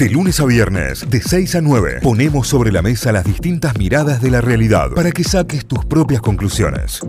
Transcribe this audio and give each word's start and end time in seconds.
De 0.00 0.08
lunes 0.08 0.40
a 0.40 0.46
viernes, 0.46 1.10
de 1.10 1.20
6 1.20 1.56
a 1.56 1.60
9, 1.60 1.98
ponemos 2.02 2.48
sobre 2.48 2.72
la 2.72 2.80
mesa 2.80 3.12
las 3.12 3.22
distintas 3.22 3.76
miradas 3.76 4.22
de 4.22 4.30
la 4.30 4.40
realidad 4.40 4.88
para 4.96 5.10
que 5.10 5.22
saques 5.22 5.66
tus 5.66 5.84
propias 5.84 6.22
conclusiones. 6.22 7.02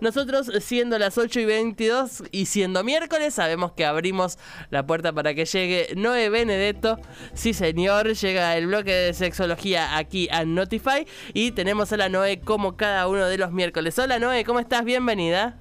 Nosotros, 0.00 0.52
siendo 0.60 1.00
las 1.00 1.18
8 1.18 1.40
y 1.40 1.44
22 1.44 2.22
y 2.30 2.46
siendo 2.46 2.84
miércoles, 2.84 3.34
sabemos 3.34 3.72
que 3.72 3.84
abrimos 3.84 4.38
la 4.70 4.86
puerta 4.86 5.12
para 5.12 5.34
que 5.34 5.44
llegue 5.44 5.88
Noé 5.96 6.28
Benedetto. 6.28 7.00
Sí, 7.34 7.54
señor, 7.54 8.12
llega 8.12 8.56
el 8.56 8.68
bloque 8.68 8.92
de 8.92 9.12
sexología 9.12 9.96
aquí 9.96 10.28
a 10.30 10.44
Notify 10.44 11.08
y 11.34 11.50
tenemos 11.50 11.92
a 11.92 11.96
la 11.96 12.08
Noé 12.08 12.38
como 12.38 12.76
cada 12.76 13.08
uno 13.08 13.26
de 13.26 13.38
los 13.38 13.50
miércoles. 13.50 13.98
Hola 13.98 14.20
Noé, 14.20 14.44
¿cómo 14.44 14.60
estás? 14.60 14.84
Bienvenida. 14.84 15.56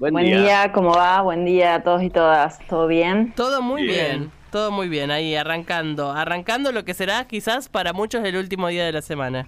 Buen, 0.00 0.16
día. 0.16 0.72
¿cómo 0.72 0.90
va? 0.90 1.22
Buen 1.22 1.44
día 1.44 1.76
a 1.76 1.82
todos 1.84 2.02
y 2.02 2.10
todas. 2.10 2.58
¿Todo 2.66 2.88
bien? 2.88 3.32
Todo 3.36 3.62
muy 3.62 3.84
bien. 3.84 4.32
Todo 4.56 4.70
muy 4.70 4.88
bien, 4.88 5.10
ahí 5.10 5.34
arrancando, 5.34 6.12
arrancando 6.12 6.72
lo 6.72 6.86
que 6.86 6.94
será 6.94 7.28
quizás 7.28 7.68
para 7.68 7.92
muchos 7.92 8.24
el 8.24 8.36
último 8.36 8.68
día 8.68 8.86
de 8.86 8.92
la 8.92 9.02
semana 9.02 9.46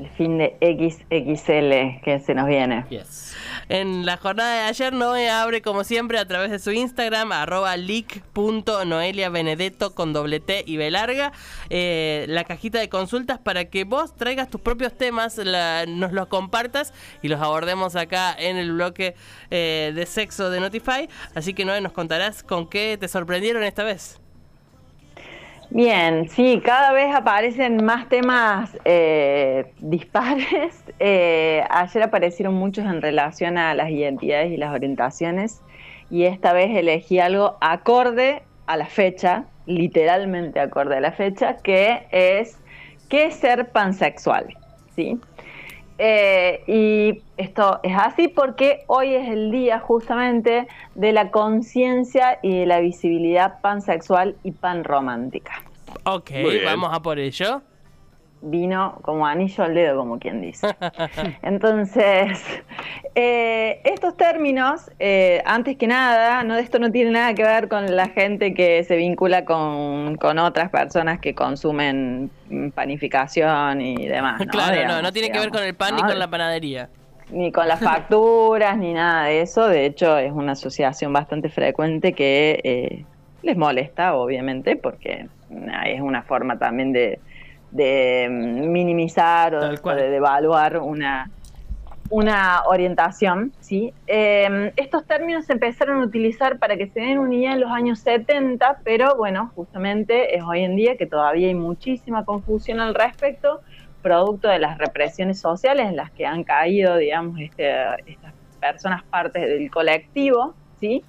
el 0.00 0.08
fin 0.10 0.38
de 0.38 0.56
XXL 0.60 2.02
que 2.02 2.20
se 2.24 2.34
nos 2.34 2.46
viene. 2.46 2.84
En 3.68 4.06
la 4.06 4.16
jornada 4.16 4.54
de 4.54 4.60
ayer, 4.62 4.92
Noé 4.92 5.28
abre 5.28 5.62
como 5.62 5.82
siempre 5.84 6.18
a 6.18 6.26
través 6.26 6.50
de 6.50 6.58
su 6.58 6.70
Instagram, 6.70 7.32
arroba 7.32 7.76
leak.noeliabenedetto 7.76 9.94
con 9.94 10.12
doble 10.12 10.40
T 10.40 10.64
y 10.66 10.76
B 10.76 10.90
larga, 10.90 11.32
eh, 11.70 12.26
la 12.28 12.44
cajita 12.44 12.78
de 12.78 12.88
consultas 12.88 13.38
para 13.38 13.66
que 13.66 13.84
vos 13.84 14.14
traigas 14.14 14.50
tus 14.50 14.60
propios 14.60 14.96
temas, 14.96 15.40
nos 15.88 16.12
los 16.12 16.26
compartas 16.28 16.92
y 17.22 17.28
los 17.28 17.40
abordemos 17.40 17.96
acá 17.96 18.34
en 18.38 18.56
el 18.56 18.72
bloque 18.72 19.14
eh, 19.50 19.92
de 19.94 20.06
sexo 20.06 20.50
de 20.50 20.60
Notify. 20.60 21.08
Así 21.34 21.54
que 21.54 21.64
Noé, 21.64 21.80
nos 21.80 21.92
contarás 21.92 22.42
con 22.42 22.68
qué 22.68 22.96
te 23.00 23.08
sorprendieron 23.08 23.64
esta 23.64 23.84
vez. 23.84 24.20
Bien, 25.70 26.28
sí, 26.28 26.62
cada 26.64 26.92
vez 26.92 27.14
aparecen 27.14 27.84
más 27.84 28.08
temas 28.08 28.76
eh, 28.84 29.72
dispares. 29.78 30.82
Eh, 30.98 31.62
ayer 31.68 32.02
aparecieron 32.02 32.54
muchos 32.54 32.86
en 32.86 33.02
relación 33.02 33.58
a 33.58 33.74
las 33.74 33.90
identidades 33.90 34.50
y 34.50 34.56
las 34.56 34.72
orientaciones 34.72 35.60
y 36.10 36.24
esta 36.24 36.54
vez 36.54 36.74
elegí 36.74 37.18
algo 37.18 37.58
acorde 37.60 38.42
a 38.66 38.78
la 38.78 38.86
fecha, 38.86 39.44
literalmente 39.66 40.58
acorde 40.58 40.96
a 40.96 41.00
la 41.00 41.12
fecha, 41.12 41.58
que 41.58 42.06
es 42.10 42.58
qué 43.10 43.26
es 43.26 43.34
ser 43.34 43.70
pansexual. 43.72 44.56
¿sí? 44.94 45.20
Eh, 45.98 46.62
y 46.66 47.22
esto 47.36 47.80
es 47.82 47.96
así 47.96 48.28
porque 48.28 48.84
hoy 48.86 49.14
es 49.14 49.28
el 49.28 49.50
día 49.50 49.80
justamente 49.80 50.68
de 50.94 51.12
la 51.12 51.30
conciencia 51.30 52.38
y 52.42 52.60
de 52.60 52.66
la 52.66 52.80
visibilidad 52.80 53.60
pansexual 53.60 54.36
y 54.44 54.52
panromántica. 54.52 55.62
Ok, 56.04 56.30
vamos 56.64 56.90
a 56.92 57.00
por 57.00 57.18
ello. 57.18 57.62
Vino 58.42 58.98
como 59.02 59.26
anillo 59.26 59.64
al 59.64 59.74
dedo, 59.74 59.98
como 59.98 60.18
quien 60.18 60.40
dice. 60.40 60.68
Entonces, 61.42 62.38
eh, 63.14 63.80
estos 63.84 64.16
términos, 64.16 64.90
eh, 64.98 65.42
antes 65.46 65.76
que 65.76 65.86
nada, 65.86 66.44
no 66.44 66.56
esto 66.56 66.78
no 66.78 66.92
tiene 66.92 67.10
nada 67.12 67.34
que 67.34 67.42
ver 67.42 67.68
con 67.68 67.96
la 67.96 68.08
gente 68.08 68.54
que 68.54 68.84
se 68.84 68.96
vincula 68.96 69.44
con, 69.44 70.38
otras 70.38 70.70
personas 70.70 71.18
que 71.18 71.34
consumen 71.34 72.30
panificación 72.74 73.80
y 73.80 74.06
demás. 74.06 74.40
¿no? 74.40 74.46
Claro, 74.46 74.86
no, 74.86 75.02
no 75.02 75.12
tiene 75.12 75.30
que 75.30 75.38
ver 75.38 75.50
con 75.50 75.62
el 75.62 75.74
pan 75.74 75.96
ni 75.96 76.02
con 76.02 76.18
la 76.18 76.28
panadería 76.28 76.88
ni 77.30 77.50
con 77.52 77.66
las 77.66 77.80
facturas, 77.80 78.76
ni 78.78 78.92
nada 78.92 79.24
de 79.24 79.40
eso. 79.40 79.66
De 79.68 79.86
hecho, 79.86 80.18
es 80.18 80.32
una 80.32 80.52
asociación 80.52 81.12
bastante 81.12 81.48
frecuente 81.48 82.12
que 82.12 82.60
eh, 82.62 83.04
les 83.42 83.56
molesta, 83.56 84.14
obviamente, 84.14 84.76
porque 84.76 85.26
es 85.86 86.00
una 86.00 86.22
forma 86.22 86.58
también 86.58 86.92
de, 86.92 87.18
minimizar 88.30 89.54
o 89.54 89.94
de 89.94 90.10
devaluar 90.10 90.78
una, 90.78 91.30
una 92.10 92.62
orientación. 92.66 93.52
¿sí? 93.60 93.92
Em, 94.06 94.72
estos 94.76 95.06
términos 95.06 95.46
se 95.46 95.52
empezaron 95.52 96.02
a 96.02 96.04
utilizar 96.04 96.58
para 96.58 96.76
que 96.76 96.88
se 96.88 97.00
den 97.00 97.18
unidad 97.18 97.54
en 97.54 97.60
los 97.60 97.70
años 97.70 97.98
70, 98.00 98.80
pero 98.84 99.16
bueno, 99.16 99.50
justamente 99.54 100.36
es 100.36 100.42
hoy 100.42 100.62
en 100.62 100.76
día 100.76 100.96
que 100.96 101.06
todavía 101.06 101.48
hay 101.48 101.54
muchísima 101.54 102.24
confusión 102.24 102.80
al 102.80 102.94
respecto, 102.94 103.60
producto 104.02 104.48
de 104.48 104.58
las 104.58 104.78
represiones 104.78 105.40
sociales 105.40 105.88
en 105.88 105.96
las 105.96 106.10
que 106.10 106.26
han 106.26 106.44
caído, 106.44 106.96
digamos, 106.96 107.40
este, 107.40 107.72
estas 108.06 108.32
personas 108.60 109.02
partes 109.04 109.42
del 109.42 109.70
colectivo. 109.70 110.54
¿sí? 110.80 111.04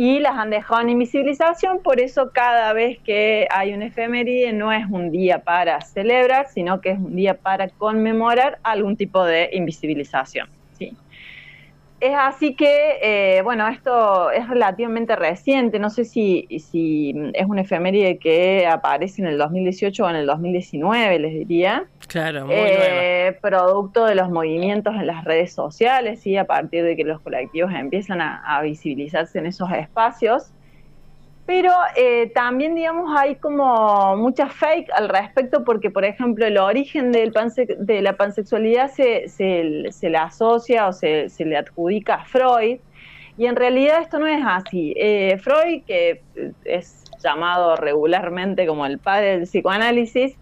Y 0.00 0.18
las 0.18 0.38
han 0.38 0.48
dejado 0.48 0.80
en 0.80 0.88
invisibilización, 0.88 1.82
por 1.82 2.00
eso 2.00 2.30
cada 2.32 2.72
vez 2.72 2.98
que 3.00 3.46
hay 3.50 3.74
un 3.74 3.82
efeméride 3.82 4.50
no 4.54 4.72
es 4.72 4.86
un 4.88 5.10
día 5.10 5.44
para 5.44 5.78
celebrar, 5.82 6.48
sino 6.48 6.80
que 6.80 6.92
es 6.92 6.98
un 6.98 7.14
día 7.14 7.34
para 7.34 7.68
conmemorar 7.68 8.58
algún 8.62 8.96
tipo 8.96 9.22
de 9.22 9.50
invisibilización. 9.52 10.48
¿sí? 10.78 10.96
Es 12.00 12.14
así 12.16 12.54
que, 12.54 12.96
eh, 13.02 13.42
bueno, 13.42 13.68
esto 13.68 14.30
es 14.30 14.48
relativamente 14.48 15.16
reciente, 15.16 15.78
no 15.78 15.90
sé 15.90 16.06
si, 16.06 16.48
si 16.48 17.14
es 17.34 17.46
un 17.46 17.58
efeméride 17.58 18.16
que 18.16 18.66
aparece 18.66 19.20
en 19.20 19.28
el 19.28 19.36
2018 19.36 20.02
o 20.02 20.08
en 20.08 20.16
el 20.16 20.24
2019, 20.24 21.18
les 21.18 21.34
diría. 21.34 21.84
Claro, 22.10 22.46
muy 22.46 22.54
eh, 22.56 23.38
Producto 23.40 24.04
de 24.04 24.14
los 24.14 24.30
movimientos 24.30 24.94
en 24.94 25.06
las 25.06 25.24
redes 25.24 25.52
sociales, 25.52 26.26
y 26.26 26.36
a 26.36 26.44
partir 26.44 26.84
de 26.84 26.96
que 26.96 27.04
los 27.04 27.20
colectivos 27.20 27.72
empiezan 27.72 28.20
a 28.20 28.60
visibilizarse 28.62 29.38
en 29.38 29.46
esos 29.46 29.70
espacios. 29.72 30.52
Pero 31.50 31.72
eh, 31.96 32.30
también, 32.32 32.76
digamos, 32.76 33.10
hay 33.18 33.34
como 33.34 34.16
mucha 34.16 34.48
fake 34.48 34.88
al 34.94 35.08
respecto 35.08 35.64
porque, 35.64 35.90
por 35.90 36.04
ejemplo, 36.04 36.46
el 36.46 36.56
origen 36.58 37.10
del 37.10 37.32
de 37.78 38.02
la 38.02 38.12
pansexualidad 38.12 38.88
se, 38.88 39.28
se, 39.28 40.08
le 40.08 40.16
asocia 40.16 40.86
o 40.86 40.92
se, 40.92 41.28
se, 41.28 41.44
le 41.44 41.56
adjudica 41.56 42.14
a 42.14 42.24
Freud 42.24 42.78
y 43.36 43.46
en 43.46 43.56
realidad 43.56 44.00
esto 44.00 44.20
no 44.20 44.28
es 44.28 44.40
así. 44.46 44.94
Eh, 44.96 45.38
Freud, 45.42 45.82
que 45.88 46.22
es 46.64 47.02
llamado 47.20 47.74
regularmente 47.74 48.64
como 48.64 48.86
el 48.86 49.00
padre 49.00 49.38
del 49.38 49.42
psicoanálisis, 49.42 50.36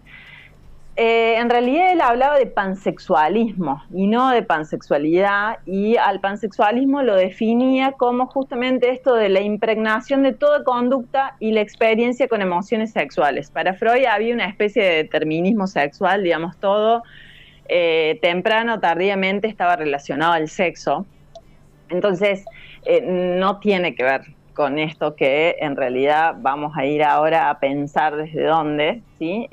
eh, 1.01 1.37
en 1.37 1.49
realidad 1.49 1.93
él 1.93 2.01
hablaba 2.01 2.37
de 2.37 2.45
pansexualismo 2.45 3.81
y 3.93 4.07
no 4.07 4.31
de 4.31 4.43
pansexualidad 4.43 5.59
y 5.65 5.95
al 5.95 6.19
pansexualismo 6.19 7.03
lo 7.03 7.15
definía 7.15 7.93
como 7.93 8.27
justamente 8.27 8.89
esto 8.91 9.15
de 9.15 9.29
la 9.29 9.39
impregnación 9.39 10.23
de 10.23 10.33
toda 10.33 10.65
conducta 10.65 11.37
y 11.39 11.53
la 11.53 11.61
experiencia 11.61 12.27
con 12.27 12.41
emociones 12.41 12.91
sexuales. 12.91 13.49
Para 13.49 13.75
Freud 13.75 14.03
había 14.07 14.33
una 14.33 14.47
especie 14.47 14.83
de 14.83 14.95
determinismo 14.95 15.67
sexual, 15.67 16.21
digamos, 16.21 16.57
todo 16.57 17.03
eh, 17.69 18.19
temprano 18.21 18.81
tardíamente 18.81 19.47
estaba 19.47 19.77
relacionado 19.77 20.33
al 20.33 20.49
sexo. 20.49 21.05
Entonces, 21.87 22.43
eh, 22.83 22.99
no 23.01 23.59
tiene 23.59 23.95
que 23.95 24.03
ver 24.03 24.21
con 24.53 24.77
esto 24.77 25.15
que 25.15 25.55
en 25.61 25.77
realidad 25.77 26.35
vamos 26.39 26.73
a 26.75 26.85
ir 26.85 27.03
ahora 27.05 27.49
a 27.49 27.57
pensar 27.61 28.17
desde 28.17 28.43
dónde, 28.43 29.01
¿sí? 29.17 29.47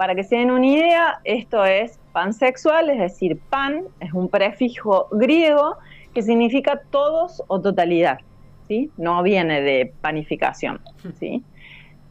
Para 0.00 0.14
que 0.14 0.24
se 0.24 0.36
den 0.36 0.50
una 0.50 0.66
idea, 0.66 1.20
esto 1.24 1.62
es 1.62 2.00
pansexual, 2.14 2.88
es 2.88 2.98
decir, 2.98 3.38
pan 3.50 3.82
es 4.00 4.14
un 4.14 4.30
prefijo 4.30 5.08
griego 5.10 5.76
que 6.14 6.22
significa 6.22 6.80
todos 6.88 7.42
o 7.48 7.60
totalidad, 7.60 8.20
¿sí? 8.66 8.90
No 8.96 9.22
viene 9.22 9.60
de 9.60 9.92
panificación, 10.00 10.80
¿sí? 11.18 11.44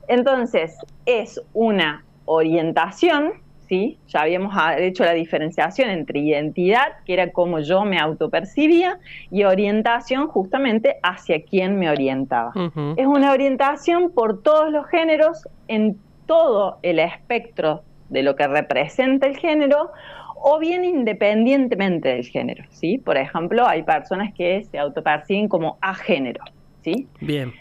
Entonces, 0.08 0.78
es 1.08 1.42
una 1.56 2.06
orientación, 2.26 3.32
¿sí? 3.68 3.98
Ya 4.08 4.22
habíamos 4.22 4.54
hecho 4.78 5.04
la 5.04 5.14
diferenciación 5.14 5.90
entre 5.90 6.20
identidad, 6.20 6.90
que 7.08 7.14
era 7.14 7.32
como 7.32 7.60
yo 7.60 7.86
me 7.86 7.98
autopercibía, 7.98 9.00
y 9.32 9.46
orientación 9.46 10.28
justamente 10.28 10.98
hacia 11.02 11.44
quién 11.44 11.80
me 11.80 11.90
orientaba. 11.90 12.52
Es 12.98 13.08
una 13.08 13.32
orientación 13.32 14.12
por 14.12 14.44
todos 14.44 14.72
los 14.72 14.85
géneros 14.85 15.47
en 15.68 15.97
todo 16.29 16.78
el 16.84 16.99
espectro 16.99 17.81
de 18.09 18.22
lo 18.22 18.35
que 18.35 18.47
representa 18.47 19.26
el 19.26 19.35
género 19.35 19.90
o 20.35 20.59
bien 20.59 20.85
independientemente 20.85 22.09
del 22.09 22.23
género, 22.23 22.64
¿sí? 22.70 22.99
Por 22.99 23.17
ejemplo, 23.17 23.67
hay 23.67 23.81
personas 23.81 24.31
que 24.35 24.64
se 24.64 24.78
autoperciben 24.78 25.47
como 25.47 25.79
agénero, 25.81 26.43
¿sí? 26.84 27.08
Bien. 27.20 27.52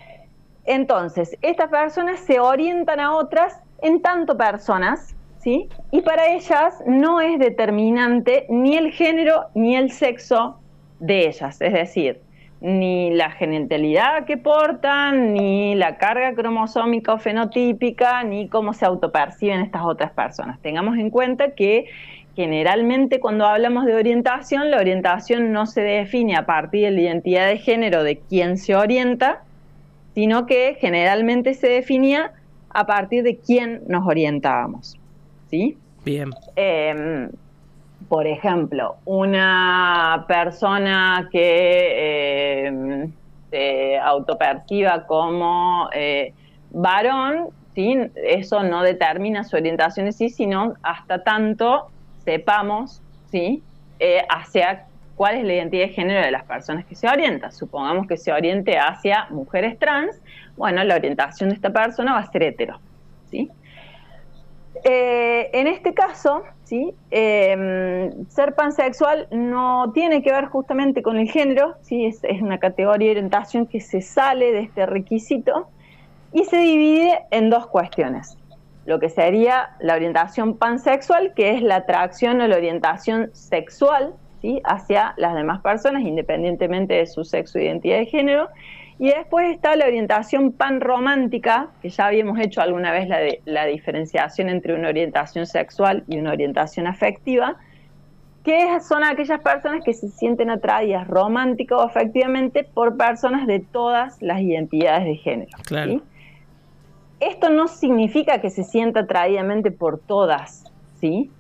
Entonces, 0.67 1.35
estas 1.41 1.71
personas 1.71 2.21
se 2.21 2.41
orientan 2.41 3.01
a 3.01 3.17
otras 3.17 3.59
en 3.81 4.03
tanto 4.03 4.37
personas, 4.37 5.17
¿sí? 5.39 5.71
Y 5.91 6.03
para 6.03 6.27
ellas 6.35 6.83
no 6.87 7.23
es 7.23 7.39
determinante 7.39 8.45
ni 8.51 8.77
el 8.77 8.93
género 8.93 9.47
ni 9.55 9.77
el 9.77 9.91
sexo 9.91 10.61
de 11.01 11.27
ellas, 11.29 11.59
es 11.63 11.73
decir, 11.73 12.21
ni 12.61 13.11
la 13.13 13.31
genitalidad 13.31 14.25
que 14.25 14.37
portan, 14.37 15.33
ni 15.33 15.75
la 15.75 15.97
carga 15.97 16.35
cromosómica 16.35 17.15
o 17.15 17.19
fenotípica, 17.19 18.25
ni 18.25 18.49
cómo 18.49 18.73
se 18.73 18.85
autoperciben 18.85 19.61
estas 19.61 19.83
otras 19.85 20.11
personas. 20.13 20.61
Tengamos 20.61 20.99
en 20.99 21.11
cuenta 21.11 21.53
que 21.53 21.87
generalmente 22.35 23.21
cuando 23.21 23.47
hablamos 23.47 23.85
de 23.85 23.95
orientación, 23.95 24.71
la 24.71 24.79
orientación 24.79 25.53
no 25.53 25.67
se 25.67 25.83
define 25.83 26.37
a 26.37 26.47
partir 26.47 26.87
de 26.87 26.91
la 26.93 27.01
identidad 27.01 27.47
de 27.47 27.59
género 27.59 28.03
de 28.03 28.19
quién 28.19 28.59
se 28.59 28.75
orienta, 28.75 29.43
sino 30.15 30.47
que 30.47 30.77
generalmente 30.81 31.55
se 31.55 31.69
definía 31.69 32.33
a 32.71 32.87
partir 32.87 33.23
de 33.23 33.37
quién 33.37 33.83
nos 33.87 34.07
orientábamos. 34.07 34.99
¿Sí? 35.51 35.77
Bien. 36.05 36.31
Em, 36.57 37.29
por 38.09 38.27
ejemplo, 38.27 38.97
una 39.05 40.25
persona 40.27 41.29
que 41.31 42.67
em, 42.67 43.13
se 43.51 43.99
autoperciba 43.99 45.07
como 45.07 45.89
eh, 45.93 46.33
varón, 46.71 47.49
¿sí? 47.75 47.99
eso 48.17 48.63
no 48.63 48.83
determina 48.83 49.45
su 49.45 49.57
orientación 49.57 50.07
en 50.07 50.13
sí, 50.13 50.31
sino 50.31 50.75
hasta 50.83 51.23
tanto 51.23 51.89
sepamos 52.25 53.03
¿sí? 53.31 53.63
Eh, 54.01 54.23
hacia 54.29 54.87
cuál 55.17 55.37
es 55.37 55.45
la 55.45 55.55
identidad 55.55 55.87
de 55.87 55.93
género 55.93 56.25
de 56.25 56.31
las 56.31 56.45
personas 56.45 56.85
que 56.87 56.95
se 56.95 57.09
orientan. 57.09 57.53
Supongamos 57.53 58.07
que 58.07 58.17
se 58.17 58.33
oriente 58.33 58.79
hacia 58.79 59.27
mujeres 59.31 59.79
trans, 59.79 60.21
bueno, 60.57 60.83
la 60.85 60.95
orientación 60.95 61.51
de 61.51 61.57
esta 61.57 61.71
persona 61.71 62.13
va 62.13 62.21
a 62.21 62.31
ser 62.31 62.43
hetero. 62.43 62.79
¿sí? 63.31 63.51
Eh, 64.85 65.51
en 65.53 65.67
este 65.67 65.93
caso, 65.93 66.45
¿sí? 66.69 66.95
Em, 67.11 68.27
ser 68.29 68.55
pansexual 68.55 69.27
no 69.31 69.91
tiene 69.95 70.23
que 70.23 70.31
ver 70.31 70.47
justamente 70.47 71.03
con 71.03 71.17
el 71.17 71.31
género, 71.31 71.77
¿sí? 71.81 72.05
es, 72.05 72.23
una 72.43 72.59
categoría 72.59 73.07
de 73.07 73.13
orientación 73.13 73.67
que 73.67 73.81
se 73.81 74.03
sale 74.03 74.53
de 74.53 74.61
este 74.61 74.85
requisito 74.85 75.71
y 76.31 76.45
se 76.45 76.59
divide 76.59 77.21
en 77.31 77.49
dos 77.49 77.69
cuestiones. 77.69 78.37
Lo 78.85 79.01
que 79.01 79.09
sería 79.09 79.71
la 79.81 79.95
orientación 79.95 80.59
pansexual, 80.59 81.33
que 81.35 81.55
es 81.55 81.63
la 81.63 81.77
atracción 81.77 82.39
o 82.43 82.47
la 82.47 82.57
orientación 82.57 83.31
sexual 83.33 84.13
hacia 84.65 85.15
las 85.17 85.35
demás 85.35 85.63
personas, 85.63 86.03
independientemente 86.03 86.95
de 86.95 87.07
su 87.07 87.25
sexo 87.25 87.59
e 87.59 87.65
identidad 87.65 87.99
de 87.99 88.07
género, 88.07 88.49
y 88.99 89.09
después 89.11 89.55
está 89.55 89.77
la 89.77 89.87
orientación 89.87 90.53
panromántica, 90.53 91.69
que 91.81 91.89
ya 91.89 92.07
habíamos 92.07 92.39
hecho 92.41 92.61
alguna 92.61 92.91
vez 92.91 93.09
la, 93.09 93.19
la 93.45 93.67
diferenciación 93.67 94.49
entre 94.49 94.75
una 94.75 94.89
orientación 94.89 95.47
sexual 95.47 96.03
y 96.09 96.19
una 96.19 96.33
orientación 96.33 96.87
afectiva, 96.87 97.57
que 98.43 98.81
son 98.81 99.05
aquellas 99.05 99.41
personas 99.41 99.85
que 99.85 99.93
se 99.93 100.09
sienten 100.09 100.51
atraídas 100.51 101.07
romántica 101.07 101.77
o 101.77 101.83
afectivamente 101.83 102.65
por 102.65 102.97
personas 102.97 103.47
de 103.47 103.61
todas 103.61 104.21
las 104.21 104.41
identidades 104.41 105.05
de 105.05 105.17
género. 105.17 105.59
Esto 107.21 107.51
no 107.51 107.69
significa 107.69 108.41
que 108.41 108.51
se 108.51 108.65
sienta 108.65 109.01
atraídamente 109.01 109.71
por 109.71 109.99
todas, 109.99 110.65
¿sí? 111.01 111.31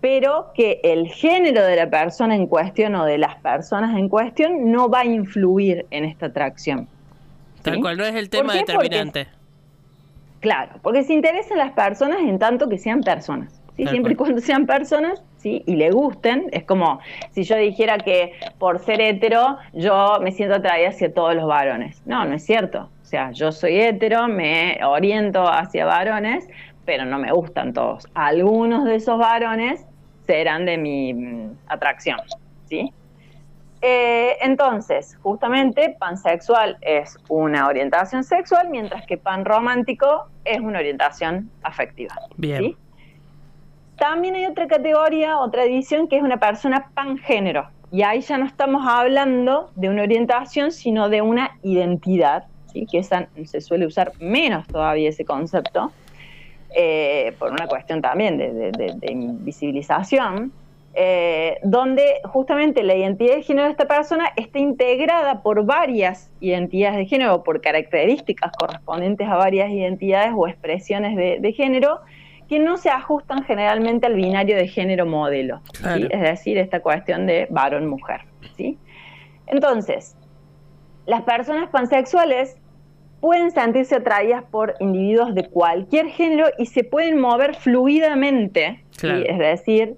pero 0.00 0.52
que 0.54 0.80
el 0.84 1.08
género 1.08 1.62
de 1.62 1.76
la 1.76 1.88
persona 1.88 2.34
en 2.34 2.46
cuestión 2.46 2.94
o 2.94 3.06
de 3.06 3.18
las 3.18 3.36
personas 3.36 3.96
en 3.96 4.08
cuestión 4.08 4.70
no 4.70 4.90
va 4.90 5.00
a 5.00 5.06
influir 5.06 5.86
en 5.90 6.04
esta 6.04 6.26
atracción. 6.26 6.88
Tal 7.64 7.80
cual, 7.80 7.96
no 7.96 8.04
es 8.04 8.14
el 8.14 8.28
tema 8.30 8.54
determinante. 8.54 9.26
claro, 10.40 10.72
porque 10.82 11.02
se 11.02 11.14
interesan 11.14 11.58
las 11.58 11.72
personas 11.72 12.20
en 12.20 12.38
tanto 12.38 12.68
que 12.68 12.78
sean 12.78 13.00
personas. 13.00 13.60
¿sí? 13.76 13.86
Siempre 13.86 14.12
y 14.12 14.16
cuando 14.16 14.40
sean 14.40 14.66
personas, 14.66 15.22
¿sí? 15.38 15.62
Y 15.66 15.76
le 15.76 15.90
gusten. 15.90 16.48
Es 16.52 16.64
como 16.64 17.00
si 17.32 17.44
yo 17.44 17.56
dijera 17.56 17.98
que 17.98 18.32
por 18.58 18.78
ser 18.78 19.00
hetero 19.00 19.58
yo 19.72 20.18
me 20.20 20.32
siento 20.32 20.56
atraída 20.56 20.90
hacia 20.90 21.12
todos 21.12 21.34
los 21.34 21.46
varones. 21.46 22.02
No, 22.06 22.24
no 22.24 22.34
es 22.34 22.44
cierto. 22.44 22.90
O 23.02 23.06
sea, 23.06 23.30
yo 23.32 23.52
soy 23.52 23.80
hetero, 23.80 24.28
me 24.28 24.78
oriento 24.84 25.46
hacia 25.46 25.84
varones, 25.84 26.48
pero 26.84 27.04
no 27.04 27.18
me 27.18 27.32
gustan 27.32 27.72
todos. 27.72 28.06
Algunos 28.14 28.84
de 28.84 28.96
esos 28.96 29.18
varones 29.18 29.84
serán 30.26 30.64
de 30.64 30.78
mi 30.78 31.14
mm, 31.14 31.50
atracción, 31.68 32.20
¿sí? 32.68 32.92
Eh, 33.86 34.38
entonces, 34.40 35.18
justamente, 35.22 35.94
pansexual 35.98 36.78
es 36.80 37.18
una 37.28 37.68
orientación 37.68 38.24
sexual, 38.24 38.70
mientras 38.70 39.04
que 39.04 39.18
panromántico 39.18 40.24
es 40.46 40.58
una 40.58 40.78
orientación 40.78 41.50
afectiva. 41.62 42.14
Bien. 42.38 42.74
También 43.98 44.36
hay 44.36 44.46
otra 44.46 44.68
categoría, 44.68 45.38
otra 45.38 45.64
división, 45.64 46.08
que 46.08 46.16
es 46.16 46.22
una 46.22 46.38
persona 46.38 46.88
pangénero. 46.94 47.68
Y 47.92 48.00
ahí 48.04 48.22
ya 48.22 48.38
no 48.38 48.46
estamos 48.46 48.86
hablando 48.88 49.70
de 49.74 49.90
una 49.90 50.04
orientación, 50.04 50.72
sino 50.72 51.10
de 51.10 51.20
una 51.20 51.58
identidad, 51.62 52.46
¿sí? 52.72 52.86
que 52.90 53.02
se 53.02 53.60
suele 53.60 53.84
usar 53.84 54.12
menos 54.18 54.66
todavía 54.66 55.10
ese 55.10 55.26
concepto, 55.26 55.92
eh, 56.74 57.36
por 57.38 57.52
una 57.52 57.66
cuestión 57.66 58.00
también 58.00 58.38
de, 58.38 58.72
de 58.72 59.12
invisibilización 59.12 60.52
eh, 60.96 61.58
donde 61.64 62.20
justamente 62.24 62.84
la 62.84 62.94
identidad 62.94 63.34
de 63.34 63.42
género 63.42 63.64
de 63.64 63.72
esta 63.72 63.88
persona 63.88 64.30
está 64.36 64.60
integrada 64.60 65.42
por 65.42 65.64
varias 65.64 66.30
identidades 66.38 66.98
de 66.98 67.06
género, 67.06 67.42
por 67.42 67.60
características 67.60 68.52
correspondientes 68.52 69.26
a 69.28 69.34
varias 69.34 69.70
identidades 69.70 70.30
o 70.36 70.46
expresiones 70.46 71.16
de, 71.16 71.52
género, 71.52 72.00
que 72.48 72.60
no 72.60 72.76
se 72.76 72.90
ajustan 72.90 73.42
generalmente 73.42 74.06
al 74.06 74.14
binario 74.14 74.54
de 74.54 74.68
género 74.68 75.04
modelo, 75.04 75.62
es 76.10 76.20
decir, 76.20 76.58
esta 76.58 76.78
cuestión 76.78 77.26
de 77.26 77.48
varón-mujer. 77.50 78.20
¿sí? 78.56 78.78
Entonces, 79.46 80.16
las 81.06 81.22
personas 81.22 81.70
pansexuales 81.70 82.56
pueden 83.20 83.50
sentirse 83.50 83.96
atraídas 83.96 84.44
por 84.44 84.74
individuos 84.78 85.34
de 85.34 85.48
cualquier 85.48 86.06
género 86.06 86.50
y 86.56 86.66
se 86.66 86.84
pueden 86.84 87.18
mover 87.18 87.56
fluidamente, 87.56 88.84
es 89.02 89.38
decir, 89.38 89.96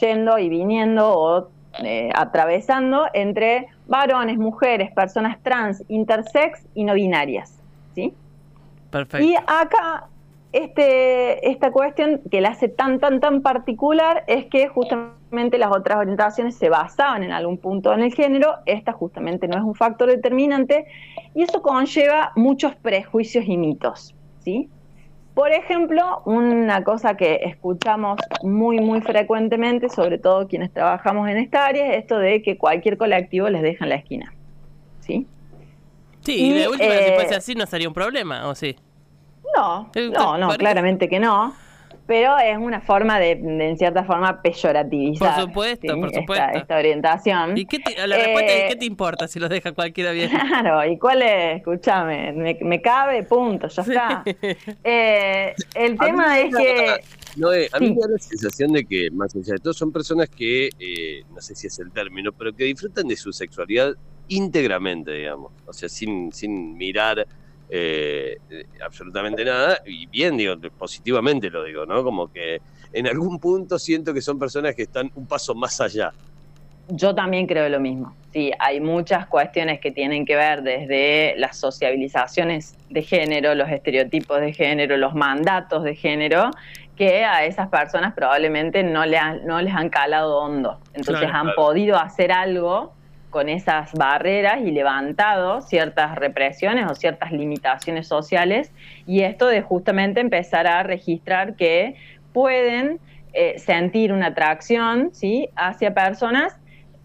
yendo 0.00 0.38
y 0.38 0.48
viniendo 0.48 1.10
o 1.10 1.48
eh, 1.82 2.10
atravesando 2.14 3.06
entre 3.12 3.68
varones, 3.86 4.38
mujeres, 4.38 4.90
personas 4.92 5.38
trans, 5.42 5.82
intersex 5.88 6.66
y 6.74 6.84
no 6.84 6.94
binarias. 6.94 7.60
¿sí? 7.94 8.14
Perfecto. 8.90 9.24
Y 9.24 9.34
acá 9.36 10.08
este, 10.52 11.50
esta 11.50 11.70
cuestión 11.70 12.22
que 12.30 12.40
la 12.40 12.50
hace 12.50 12.68
tan, 12.68 12.98
tan, 12.98 13.20
tan 13.20 13.42
particular 13.42 14.24
es 14.26 14.46
que 14.46 14.68
justamente 14.68 15.58
las 15.58 15.70
otras 15.70 15.98
orientaciones 15.98 16.56
se 16.56 16.70
basaban 16.70 17.22
en 17.22 17.32
algún 17.32 17.58
punto 17.58 17.92
en 17.92 18.00
el 18.00 18.14
género, 18.14 18.54
esta 18.64 18.92
justamente 18.92 19.46
no 19.46 19.58
es 19.58 19.62
un 19.62 19.74
factor 19.74 20.08
determinante, 20.08 20.86
y 21.34 21.42
eso 21.42 21.60
conlleva 21.60 22.32
muchos 22.34 22.74
prejuicios 22.76 23.44
y 23.46 23.58
mitos. 23.58 24.14
¿sí? 24.40 24.70
Por 25.38 25.52
ejemplo, 25.52 26.20
una 26.24 26.82
cosa 26.82 27.16
que 27.16 27.36
escuchamos 27.44 28.18
muy, 28.42 28.80
muy 28.80 29.00
frecuentemente, 29.02 29.88
sobre 29.88 30.18
todo 30.18 30.48
quienes 30.48 30.72
trabajamos 30.72 31.28
en 31.28 31.36
esta 31.36 31.64
área, 31.64 31.92
es 31.92 31.98
esto 32.02 32.18
de 32.18 32.42
que 32.42 32.58
cualquier 32.58 32.98
colectivo 32.98 33.48
les 33.48 33.62
deja 33.62 33.84
en 33.84 33.90
la 33.90 33.94
esquina. 33.94 34.34
¿Sí? 34.98 35.28
Sí, 36.22 36.44
y, 36.44 36.52
de 36.54 36.66
última, 36.66 36.92
si 36.92 37.12
fuese 37.12 37.34
eh, 37.34 37.36
así, 37.36 37.54
no 37.54 37.66
sería 37.66 37.86
un 37.86 37.94
problema, 37.94 38.48
¿o 38.48 38.56
sí? 38.56 38.74
No, 39.56 39.88
no, 40.10 40.38
no, 40.38 40.48
claramente 40.56 41.08
que 41.08 41.20
no 41.20 41.54
pero 42.08 42.38
es 42.38 42.56
una 42.56 42.80
forma 42.80 43.20
de, 43.20 43.32
en 43.32 43.76
cierta 43.76 44.02
forma, 44.02 44.40
peyorativizar. 44.40 45.34
Por 45.34 45.44
supuesto, 45.44 45.94
por 46.00 46.10
supuesto. 46.10 46.46
Esta, 46.54 46.78
orientación. 46.78 47.58
¿Y 47.58 47.66
qué 47.66 47.80
te, 47.80 48.06
la 48.06 48.16
respuesta 48.16 48.52
es, 48.54 48.72
¿qué 48.72 48.76
te 48.76 48.84
importa 48.86 49.28
si 49.28 49.38
lo 49.38 49.46
deja 49.46 49.72
cualquiera 49.72 50.12
bien? 50.12 50.30
Claro, 50.48 50.90
¿y 50.90 50.98
cuál 50.98 51.20
es? 51.20 51.58
Escúchame, 51.58 52.32
me, 52.32 52.80
cabe, 52.80 53.24
punto, 53.24 53.68
ya 53.68 53.82
está. 53.82 54.24
Eh, 54.82 55.54
el 55.74 55.98
tema 55.98 56.40
es 56.40 56.56
que... 56.56 56.88
a 57.74 57.78
mí 57.78 57.90
me 57.90 58.00
da 58.00 58.08
la 58.08 58.18
sensación 58.18 58.72
de 58.72 58.86
que, 58.86 59.10
más 59.10 59.36
allá 59.36 59.52
de 59.52 59.58
todo, 59.58 59.74
son 59.74 59.92
personas 59.92 60.30
que, 60.30 60.70
eh, 60.78 61.22
no 61.34 61.42
sé 61.42 61.54
si 61.54 61.66
es 61.66 61.78
el 61.78 61.92
término, 61.92 62.32
pero 62.32 62.54
que 62.54 62.64
disfrutan 62.64 63.06
de 63.06 63.16
su 63.16 63.32
sexualidad 63.34 63.92
íntegramente, 64.28 65.12
digamos. 65.12 65.52
O 65.66 65.74
sea, 65.74 65.90
sin, 65.90 66.32
sin 66.32 66.74
mirar 66.78 67.26
eh, 67.70 68.38
absolutamente 68.84 69.44
nada, 69.44 69.80
y 69.84 70.06
bien, 70.06 70.36
digo, 70.36 70.54
positivamente 70.78 71.50
lo 71.50 71.64
digo, 71.64 71.84
¿no? 71.86 72.02
Como 72.02 72.32
que 72.32 72.60
en 72.92 73.06
algún 73.06 73.38
punto 73.38 73.78
siento 73.78 74.14
que 74.14 74.22
son 74.22 74.38
personas 74.38 74.74
que 74.74 74.82
están 74.82 75.10
un 75.14 75.26
paso 75.26 75.54
más 75.54 75.80
allá. 75.80 76.12
Yo 76.88 77.14
también 77.14 77.46
creo 77.46 77.68
lo 77.68 77.80
mismo. 77.80 78.14
Sí, 78.32 78.50
hay 78.58 78.80
muchas 78.80 79.26
cuestiones 79.26 79.80
que 79.80 79.90
tienen 79.90 80.24
que 80.24 80.36
ver 80.36 80.62
desde 80.62 81.34
las 81.36 81.58
sociabilizaciones 81.58 82.76
de 82.88 83.02
género, 83.02 83.54
los 83.54 83.68
estereotipos 83.68 84.40
de 84.40 84.54
género, 84.54 84.96
los 84.96 85.14
mandatos 85.14 85.84
de 85.84 85.94
género, 85.94 86.50
que 86.96 87.24
a 87.24 87.44
esas 87.44 87.68
personas 87.68 88.14
probablemente 88.14 88.82
no, 88.82 89.04
le 89.04 89.18
no 89.44 89.60
les 89.60 89.74
han 89.74 89.90
calado 89.90 90.38
hondo. 90.38 90.80
Entonces 90.94 91.28
han 91.32 91.54
podido 91.54 91.96
hacer 91.96 92.32
algo 92.32 92.94
con 93.30 93.48
esas 93.48 93.92
barreras 93.92 94.60
y 94.64 94.70
levantado 94.70 95.60
ciertas 95.60 96.14
represiones 96.16 96.90
o 96.90 96.94
ciertas 96.94 97.32
limitaciones 97.32 98.06
sociales 98.06 98.72
y 99.06 99.20
esto 99.20 99.46
de 99.46 99.62
justamente 99.62 100.20
empezar 100.20 100.66
a 100.66 100.82
registrar 100.82 101.56
que 101.56 101.94
pueden 102.32 103.00
eh, 103.32 103.58
sentir 103.58 104.12
una 104.12 104.28
atracción 104.28 105.10
¿sí? 105.12 105.48
hacia 105.56 105.92
personas 105.94 106.58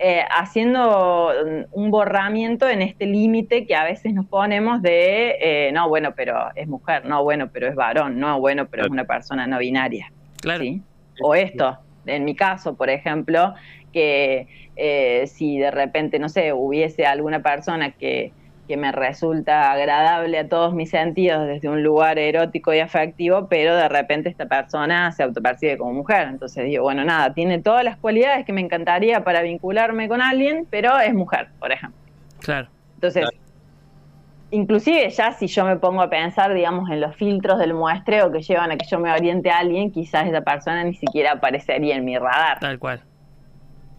eh, 0.06 0.26
haciendo 0.36 1.32
un 1.72 1.92
borramiento 1.92 2.68
en 2.68 2.82
este 2.82 3.06
límite 3.06 3.66
que 3.66 3.74
a 3.74 3.86
veces 3.86 4.14
nos 4.14 4.26
ponemos 4.26 4.82
de, 4.82 5.38
eh, 5.40 5.72
no, 5.72 5.88
bueno, 5.88 6.14
pero 6.14 6.50
es 6.56 6.68
mujer, 6.68 7.06
no, 7.06 7.24
bueno, 7.24 7.50
pero 7.54 7.68
es 7.68 7.76
varón, 7.76 8.20
no, 8.20 8.40
bueno, 8.40 8.66
pero 8.66 8.84
es 8.84 8.90
una 8.90 9.06
persona 9.06 9.48
no 9.48 9.60
binaria. 9.60 10.12
Claro. 10.42 10.66
O 11.22 11.36
esto, 11.36 11.78
en 12.06 12.26
mi 12.26 12.36
caso, 12.36 12.76
por 12.76 12.90
ejemplo, 12.90 13.54
que 13.94 14.48
eh, 14.76 15.26
si 15.28 15.58
de 15.58 15.72
repente, 15.72 16.20
no 16.20 16.28
sé, 16.28 16.52
hubiese 16.52 17.06
alguna 17.06 17.42
persona 17.42 17.92
que 17.92 18.34
que 18.68 18.78
me 18.78 18.92
resulta 18.92 19.72
agradable 19.72 20.40
a 20.40 20.48
todos 20.48 20.74
mis 20.74 20.90
sentidos 20.90 21.46
desde 21.48 21.68
un 21.68 21.84
lugar 21.84 22.18
erótico 22.18 22.74
y 22.74 22.80
afectivo, 22.80 23.48
pero 23.50 23.76
de 23.76 23.90
repente 23.90 24.30
esta 24.30 24.46
persona 24.46 25.12
se 25.12 25.24
autopercibe 25.24 25.78
como 25.78 25.94
mujer. 25.94 26.28
Entonces 26.30 26.66
digo, 26.66 26.84
bueno, 26.84 27.04
nada, 27.04 27.34
tiene 27.34 27.62
todas 27.62 27.84
las 27.84 27.98
cualidades 27.98 28.46
que 28.46 28.54
me 28.54 28.62
encantaría 28.62 29.24
para 29.24 29.42
vincularme 29.42 30.08
con 30.08 30.22
alguien, 30.22 30.66
pero 30.70 30.98
es 31.00 31.14
mujer, 31.14 31.50
por 31.60 31.72
ejemplo. 31.72 32.00
Claro. 32.40 32.70
Entonces, 32.96 33.28
inclusive 34.52 35.10
ya 35.10 35.34
si 35.34 35.48
yo 35.48 35.66
me 35.66 35.76
pongo 35.76 36.02
a 36.02 36.10
pensar, 36.10 36.54
digamos, 36.54 36.90
en 36.90 37.02
los 37.02 37.16
filtros 37.18 37.60
del 37.60 37.74
muestreo 37.74 38.32
que 38.32 38.42
llevan 38.42 38.72
a 38.72 38.78
que 38.78 38.86
yo 38.86 38.98
me 38.98 39.12
oriente 39.12 39.50
a 39.50 39.60
alguien, 39.60 39.92
quizás 39.92 40.26
esa 40.28 40.42
persona 40.42 40.86
ni 40.86 40.94
siquiera 40.94 41.34
aparecería 41.34 41.98
en 41.98 42.06
mi 42.06 42.18
radar. 42.18 42.60
Tal 42.60 42.80
cual. 42.80 43.02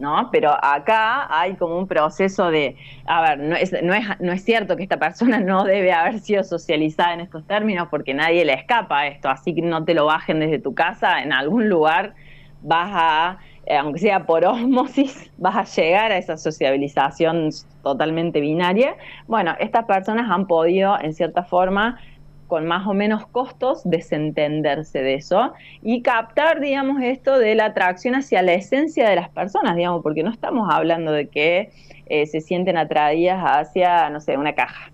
¿No? 0.05 0.29
Pero 0.31 0.53
acá 0.63 1.27
hay 1.31 1.55
como 1.57 1.79
un 1.79 1.89
proceso 1.89 2.51
de, 2.51 2.77
a 3.07 3.23
ver, 3.23 3.39
no 3.39 3.57
es, 3.57 3.73
no 3.83 3.95
es, 3.95 4.05
no 4.21 4.33
es 4.33 4.45
cierto 4.45 4.77
que 4.77 4.83
esta 4.85 4.99
persona 4.99 5.41
no 5.41 5.65
debe 5.65 5.93
haber 5.93 6.21
sido 6.21 6.45
socializada 6.45 7.15
en 7.15 7.21
estos 7.21 7.47
términos 7.47 7.89
porque 7.91 8.15
nadie 8.15 8.45
le 8.45 8.53
escapa 8.53 9.01
a 9.01 9.07
esto, 9.09 9.29
así 9.29 9.55
que 9.55 9.63
no 9.63 9.85
te 9.85 9.95
lo 9.95 10.07
bajen 10.07 10.41
desde 10.41 10.59
tu 10.59 10.75
casa, 10.75 11.23
en 11.23 11.33
algún 11.33 11.69
lugar 11.69 12.15
vas 12.63 12.91
a, 12.93 13.39
eh, 13.67 13.77
aunque 13.77 13.99
sea 13.99 14.27
por 14.27 14.45
osmosis, 14.45 15.31
vas 15.39 15.57
a 15.57 15.81
llegar 15.81 16.13
a 16.13 16.19
esa 16.19 16.37
sociabilización 16.37 17.51
totalmente 17.83 18.41
binaria. 18.41 18.97
Bueno, 19.27 19.55
estas 19.59 19.85
personas 19.85 20.31
han 20.31 20.47
podido, 20.47 20.99
en 21.01 21.15
cierta 21.15 21.45
forma, 21.45 21.99
con 22.47 22.67
más 22.67 22.87
o 22.87 22.95
menos 22.95 23.27
costos, 23.27 23.83
desentenderse 23.85 25.03
de 25.03 25.15
eso 25.15 25.53
y 25.83 26.03
captar, 26.03 26.61
digamos, 26.61 27.03
esto 27.03 27.39
de 27.39 27.55
la 27.55 27.67
atracción 27.67 28.15
hacia 28.15 28.43
la 28.43 28.55
esencia 28.55 29.09
de 29.09 29.17
las 29.17 29.29
personas, 29.29 29.77
digamos, 29.77 30.03
porque 30.03 30.23
no 30.23 30.31
estamos 30.31 30.69
hablando 30.73 31.13
de 31.13 31.29
que 31.29 31.71
eh, 32.07 32.27
se 32.27 32.41
sienten 32.41 32.77
atraídas 32.77 33.43
hacia, 33.43 34.11
no 34.11 34.21
sé, 34.21 34.37
una 34.37 34.55
caja. 34.55 34.91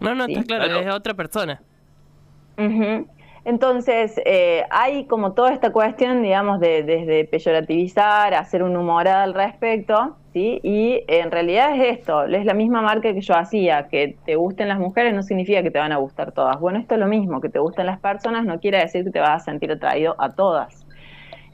No, 0.00 0.14
no, 0.14 0.26
está 0.26 0.42
claro, 0.42 0.80
es 0.80 0.88
otra 0.88 1.14
persona. 1.14 1.60
Entonces, 3.46 4.20
eh, 4.24 4.64
hay 4.70 5.04
como 5.04 5.32
toda 5.32 5.52
esta 5.52 5.70
cuestión, 5.70 6.20
digamos, 6.20 6.58
de 6.58 6.82
desde 6.82 7.24
peyorativizar, 7.24 8.34
hacer 8.34 8.62
un 8.62 8.76
humor 8.76 9.06
al 9.06 9.34
respecto, 9.34 10.16
Y 10.36 11.02
en 11.08 11.30
realidad 11.30 11.74
es 11.74 11.98
esto, 11.98 12.24
es 12.24 12.44
la 12.44 12.52
misma 12.52 12.82
marca 12.82 13.12
que 13.14 13.20
yo 13.22 13.34
hacía, 13.34 13.88
que 13.88 14.16
te 14.26 14.36
gusten 14.36 14.68
las 14.68 14.78
mujeres 14.78 15.14
no 15.14 15.22
significa 15.22 15.62
que 15.62 15.70
te 15.70 15.78
van 15.78 15.92
a 15.92 15.96
gustar 15.96 16.32
todas. 16.32 16.60
Bueno, 16.60 16.78
esto 16.78 16.94
es 16.94 17.00
lo 17.00 17.06
mismo, 17.06 17.40
que 17.40 17.48
te 17.48 17.58
gusten 17.58 17.86
las 17.86 18.00
personas 18.00 18.44
no 18.44 18.60
quiere 18.60 18.78
decir 18.78 19.04
que 19.04 19.10
te 19.10 19.20
vas 19.20 19.42
a 19.42 19.44
sentir 19.44 19.72
atraído 19.72 20.14
a 20.18 20.34
todas. 20.34 20.86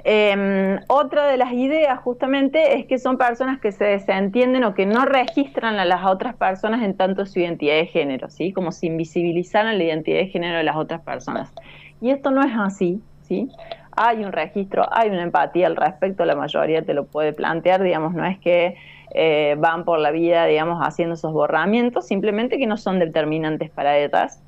Em, 0.05 0.81
otra 0.89 1.29
de 1.29 1.37
las 1.37 1.53
ideas 1.53 2.01
justamente 2.01 2.77
es 2.77 2.87
que 2.87 2.99
son 2.99 3.19
personas 3.19 3.61
que 3.61 3.71
se 3.71 3.85
desentienden 3.85 4.65
o 4.65 4.75
que 4.75 4.85
no 4.85 5.05
registran 5.05 5.79
a 5.79 5.85
las 5.85 6.05
otras 6.05 6.35
personas 6.35 6.83
en 6.83 6.97
tanto 6.97 7.25
su 7.25 7.39
identidad 7.39 7.77
de 7.77 7.87
género, 7.87 8.29
¿sí? 8.29 8.53
Como 8.53 8.73
si 8.73 8.89
invisibilizaran 8.89 9.79
la 9.79 9.85
identidad 9.85 10.19
de 10.19 10.27
género 10.27 10.59
de 10.59 10.65
las 10.65 10.75
otras 10.75 11.03
personas. 11.03 11.53
Y 12.01 12.11
esto 12.11 12.33
no 12.33 12.43
es 12.43 12.53
así, 12.59 13.01
¿sí? 13.23 13.49
Hay 13.95 14.25
un 14.25 14.33
registro, 14.33 14.87
hay 14.91 15.11
una 15.11 15.23
empatía 15.23 15.67
al 15.67 15.77
respecto, 15.77 16.25
la 16.25 16.35
mayoría 16.35 16.83
te 16.83 16.95
lo 16.95 17.05
puede 17.05 17.33
plantear, 17.33 17.83
digamos, 17.83 18.15
no 18.15 18.25
es 18.25 18.39
que 18.39 18.77
eh, 19.15 19.57
van 19.59 19.85
por 19.85 19.99
la 19.99 20.11
vida, 20.11 20.47
digamos, 20.47 20.81
haciendo 20.81 21.15
esos 21.15 21.33
borramientos, 21.33 22.07
simplemente 22.07 22.57
que 22.57 22.67
no 22.67 22.79
son 22.79 22.99
determinantes 22.99 23.71
para 23.71 23.99
ellas. 23.99 24.43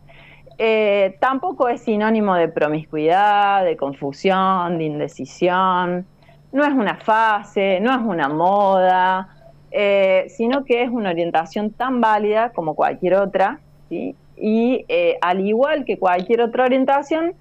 Eh, 0.56 1.16
tampoco 1.20 1.68
es 1.68 1.82
sinónimo 1.82 2.34
de 2.36 2.48
promiscuidad, 2.48 3.64
de 3.64 3.76
confusión, 3.76 4.78
de 4.78 4.84
indecisión, 4.84 6.06
no 6.52 6.64
es 6.64 6.72
una 6.72 6.96
fase, 6.96 7.80
no 7.80 7.92
es 7.92 8.00
una 8.00 8.28
moda, 8.28 9.28
eh, 9.70 10.26
sino 10.28 10.64
que 10.64 10.82
es 10.82 10.88
una 10.88 11.10
orientación 11.10 11.70
tan 11.70 12.00
válida 12.00 12.50
como 12.50 12.74
cualquier 12.74 13.16
otra, 13.16 13.58
¿sí? 13.90 14.14
y 14.36 14.86
al 15.20 15.40
igual 15.40 15.84
que 15.84 15.98
cualquier 15.98 16.40
otra 16.40 16.64
orientación, 16.64 17.34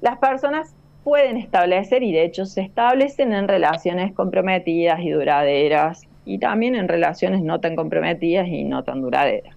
las 0.00 0.18
personas 0.18 0.75
pueden 1.06 1.36
establecer 1.36 2.02
y 2.02 2.10
de 2.10 2.24
hecho 2.24 2.46
se 2.46 2.62
establecen 2.62 3.32
en 3.32 3.46
relaciones 3.46 4.12
comprometidas 4.12 4.98
y 4.98 5.10
duraderas 5.10 6.02
y 6.24 6.38
también 6.38 6.74
en 6.74 6.88
relaciones 6.88 7.42
no 7.42 7.60
tan 7.60 7.76
comprometidas 7.76 8.48
y 8.48 8.64
no 8.64 8.82
tan 8.82 9.02
duraderas. 9.02 9.54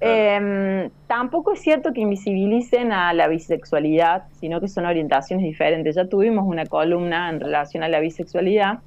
Em, 0.00 0.90
tampoco 1.06 1.52
es 1.52 1.60
cierto 1.60 1.92
que 1.92 2.00
invisibilicen 2.00 2.90
a 2.90 3.12
la 3.12 3.28
bisexualidad, 3.28 4.24
sino 4.40 4.60
que 4.60 4.66
son 4.66 4.86
orientaciones 4.86 5.44
diferentes. 5.44 5.94
Ya 5.94 6.08
tuvimos 6.08 6.44
una 6.48 6.66
columna 6.66 7.30
en 7.30 7.38
relación 7.38 7.84
a 7.84 7.88
la 7.88 8.00
bisexualidad 8.00 8.80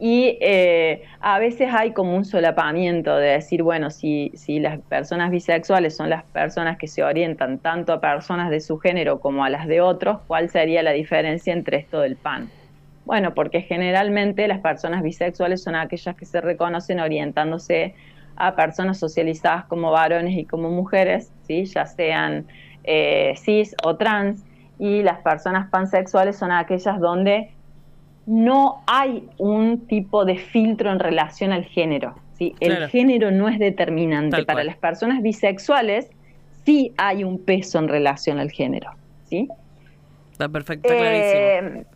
y 0.00 0.38
eh, 0.40 1.02
a 1.20 1.40
veces 1.40 1.70
hay 1.72 1.92
como 1.92 2.14
un 2.14 2.24
solapamiento 2.24 3.16
de 3.16 3.30
decir, 3.30 3.64
bueno, 3.64 3.90
si, 3.90 4.30
si 4.34 4.60
las 4.60 4.78
personas 4.80 5.30
bisexuales 5.30 5.96
son 5.96 6.08
las 6.08 6.22
personas 6.24 6.78
que 6.78 6.86
se 6.86 7.02
orientan 7.02 7.58
tanto 7.58 7.92
a 7.92 8.00
personas 8.00 8.50
de 8.50 8.60
su 8.60 8.78
género 8.78 9.18
como 9.18 9.44
a 9.44 9.50
las 9.50 9.66
de 9.66 9.80
otros, 9.80 10.20
¿cuál 10.28 10.50
sería 10.50 10.84
la 10.84 10.92
diferencia 10.92 11.52
entre 11.52 11.78
esto 11.78 12.00
del 12.00 12.14
pan? 12.14 12.48
Bueno, 13.06 13.34
porque 13.34 13.62
generalmente 13.62 14.46
las 14.46 14.60
personas 14.60 15.02
bisexuales 15.02 15.62
son 15.62 15.74
aquellas 15.74 16.14
que 16.14 16.26
se 16.26 16.40
reconocen 16.40 17.00
orientándose 17.00 17.94
a 18.36 18.54
personas 18.54 18.98
socializadas 18.98 19.64
como 19.64 19.90
varones 19.90 20.38
y 20.38 20.44
como 20.44 20.70
mujeres, 20.70 21.32
¿sí? 21.42 21.64
ya 21.64 21.86
sean 21.86 22.46
eh, 22.84 23.34
cis 23.36 23.74
o 23.82 23.96
trans, 23.96 24.44
y 24.78 25.02
las 25.02 25.18
personas 25.22 25.68
pansexuales 25.70 26.36
son 26.36 26.52
aquellas 26.52 27.00
donde 27.00 27.50
no 28.28 28.82
hay 28.86 29.26
un 29.38 29.86
tipo 29.86 30.26
de 30.26 30.36
filtro 30.36 30.92
en 30.92 30.98
relación 30.98 31.50
al 31.50 31.64
género. 31.64 32.14
¿sí? 32.36 32.54
El 32.60 32.86
género 32.90 33.30
no 33.30 33.48
es 33.48 33.58
determinante. 33.58 34.44
Para 34.44 34.64
las 34.64 34.76
personas 34.76 35.22
bisexuales 35.22 36.10
sí 36.66 36.92
hay 36.98 37.24
un 37.24 37.38
peso 37.38 37.78
en 37.78 37.88
relación 37.88 38.38
al 38.38 38.50
género. 38.50 38.90
¿sí? 39.30 39.48
Está 40.30 40.46
perfecto, 40.50 40.90
eh, 40.92 41.86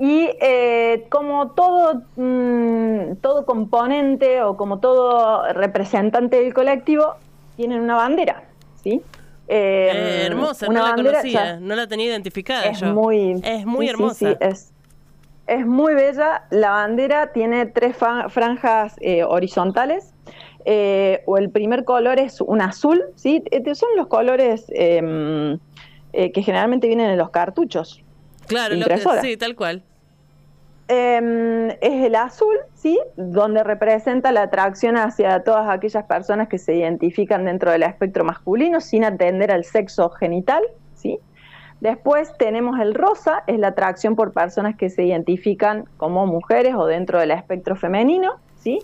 Y 0.00 0.28
eh, 0.40 1.06
como 1.08 1.52
todo, 1.52 2.02
mm, 2.16 3.14
todo 3.20 3.46
componente 3.46 4.42
o 4.42 4.56
como 4.56 4.80
todo 4.80 5.52
representante 5.52 6.42
del 6.42 6.52
colectivo, 6.52 7.14
tienen 7.56 7.80
una 7.80 7.94
bandera. 7.94 8.42
¿sí? 8.82 9.00
Eh, 9.46 10.24
hermosa, 10.26 10.66
no 10.66 10.82
la 10.82 10.96
conocía, 10.96 11.60
no 11.60 11.76
la 11.76 11.86
tenía 11.86 12.06
identificada 12.06 12.64
es 12.64 12.82
Muy, 12.82 13.40
es 13.44 13.66
muy 13.66 13.88
hermosa. 13.88 14.36
es, 14.40 14.73
es 15.46 15.66
muy 15.66 15.94
bella. 15.94 16.44
La 16.50 16.70
bandera 16.70 17.32
tiene 17.32 17.66
tres 17.66 17.96
franjas 17.96 18.94
eh, 19.00 19.24
horizontales. 19.24 20.12
Eh, 20.66 21.22
o 21.26 21.36
el 21.36 21.50
primer 21.50 21.84
color 21.84 22.18
es 22.18 22.40
un 22.40 22.62
azul, 22.62 23.02
¿sí? 23.16 23.42
Eh, 23.50 23.74
son 23.74 23.90
los 23.96 24.06
colores 24.06 24.64
em, 24.70 25.58
que 26.12 26.42
generalmente 26.42 26.86
vienen 26.86 27.10
en 27.10 27.18
los 27.18 27.30
cartuchos. 27.30 28.02
Claro, 28.46 28.74
sí, 29.20 29.36
tal 29.36 29.54
cual. 29.56 29.82
Em, 30.88 31.70
es 31.70 32.04
el 32.04 32.14
azul, 32.14 32.56
¿sí? 32.74 32.98
Donde 33.16 33.64
representa 33.64 34.32
la 34.32 34.42
atracción 34.42 34.96
hacia 34.96 35.42
todas 35.42 35.68
aquellas 35.68 36.04
personas 36.04 36.48
que 36.48 36.58
se 36.58 36.74
identifican 36.74 37.46
dentro 37.46 37.70
del 37.70 37.82
espectro 37.82 38.24
masculino 38.24 38.80
sin 38.80 39.04
atender 39.04 39.50
al 39.50 39.64
sexo 39.64 40.10
genital. 40.10 40.62
Después 41.80 42.32
tenemos 42.38 42.80
el 42.80 42.94
rosa, 42.94 43.44
es 43.46 43.58
la 43.58 43.68
atracción 43.68 44.16
por 44.16 44.32
personas 44.32 44.76
que 44.76 44.88
se 44.88 45.04
identifican 45.04 45.84
como 45.96 46.26
mujeres 46.26 46.74
o 46.74 46.86
dentro 46.86 47.20
del 47.20 47.30
espectro 47.30 47.76
femenino, 47.76 48.34
¿sí? 48.56 48.80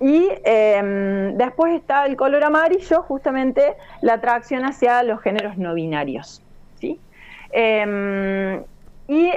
Y 0.00 0.28
em, 0.44 1.36
después 1.36 1.74
está 1.74 2.06
el 2.06 2.16
color 2.16 2.44
amarillo, 2.44 3.02
justamente 3.02 3.74
la 4.00 4.14
atracción 4.14 4.64
hacia 4.64 5.02
los 5.02 5.20
géneros 5.20 5.58
no 5.58 5.74
binarios, 5.74 6.42
¿sí? 6.80 6.98
Em, 7.52 8.62
y 9.08 9.30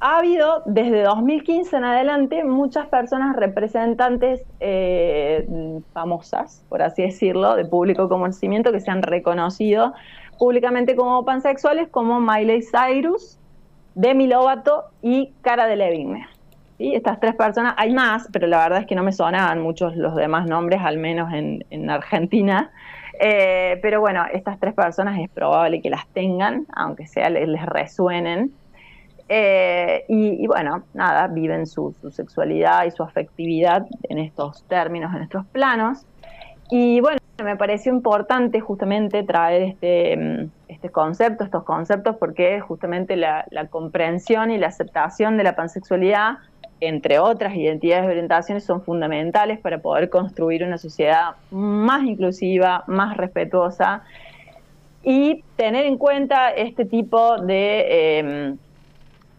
ha 0.00 0.18
habido 0.18 0.62
desde 0.66 1.02
2015 1.02 1.76
en 1.76 1.84
adelante 1.84 2.44
muchas 2.44 2.86
personas 2.88 3.36
representantes 3.36 4.42
eh, 4.60 5.46
famosas, 5.94 6.62
por 6.68 6.82
así 6.82 7.02
decirlo, 7.02 7.56
de 7.56 7.64
público 7.64 8.08
conocimiento 8.08 8.70
que 8.70 8.80
se 8.80 8.90
han 8.90 9.02
reconocido 9.02 9.94
públicamente 10.38 10.96
como 10.96 11.24
pansexuales 11.24 11.88
como 11.88 12.20
Miley 12.20 12.62
Cyrus, 12.62 13.38
Demi 13.94 14.26
Lovato 14.26 14.84
y 15.02 15.32
Cara 15.42 15.66
de 15.66 15.76
Levigne. 15.76 16.26
¿Sí? 16.78 16.94
Estas 16.94 17.20
tres 17.20 17.34
personas, 17.36 17.74
hay 17.76 17.92
más, 17.92 18.28
pero 18.32 18.46
la 18.46 18.58
verdad 18.58 18.80
es 18.80 18.86
que 18.86 18.96
no 18.96 19.04
me 19.04 19.12
sonaban 19.12 19.60
muchos 19.62 19.96
los 19.96 20.16
demás 20.16 20.46
nombres, 20.46 20.80
al 20.82 20.98
menos 20.98 21.32
en, 21.32 21.90
Argentina. 21.90 22.72
Eh, 23.20 23.78
pero 23.80 24.00
bueno, 24.00 24.24
estas 24.32 24.58
tres 24.58 24.74
personas 24.74 25.18
es 25.20 25.30
probable 25.30 25.80
que 25.80 25.88
las 25.88 26.06
tengan, 26.08 26.66
aunque 26.74 27.06
sea 27.06 27.30
les, 27.30 27.64
resuenen. 27.66 28.52
Eh, 29.28 30.04
y, 30.08 30.46
bueno, 30.48 30.82
nada, 30.94 31.28
viven 31.28 31.66
su, 31.66 31.94
su, 32.00 32.10
sexualidad 32.10 32.84
y 32.84 32.90
su 32.90 33.04
afectividad 33.04 33.86
en 34.08 34.18
estos 34.18 34.64
términos, 34.64 35.14
en 35.14 35.22
estos 35.22 35.46
planos. 35.46 36.04
Y 36.70 37.00
bueno, 37.00 37.18
me 37.42 37.56
pareció 37.56 37.92
importante 37.92 38.60
justamente 38.60 39.24
traer 39.24 39.62
este, 39.62 40.16
mm, 40.16 40.50
este 40.68 40.90
concepto, 40.90 41.42
estos 41.42 41.64
conceptos, 41.64 42.16
porque 42.16 42.60
justamente 42.60 43.16
la, 43.16 43.44
comprensión 43.70 44.50
y 44.50 44.58
la 44.58 44.68
aceptación 44.68 45.36
de 45.36 45.44
la 45.44 45.56
pansexualidad 45.56 46.38
entre 46.80 47.18
otras 47.18 47.54
identidades 47.54 48.04
de 48.04 48.10
orientaciones, 48.12 48.64
son 48.64 48.82
fundamentales 48.82 49.58
para 49.58 49.78
poder 49.78 50.10
construir 50.10 50.64
una 50.64 50.76
sociedad 50.76 51.36
más 51.50 52.04
inclusiva, 52.04 52.84
más 52.88 53.16
respetuosa 53.16 54.02
y 55.02 55.44
tener 55.56 55.86
en 55.86 55.96
cuenta 55.96 56.50
este 56.50 56.84
tipo 56.84 57.38
de 57.40 58.18
em, 58.18 58.58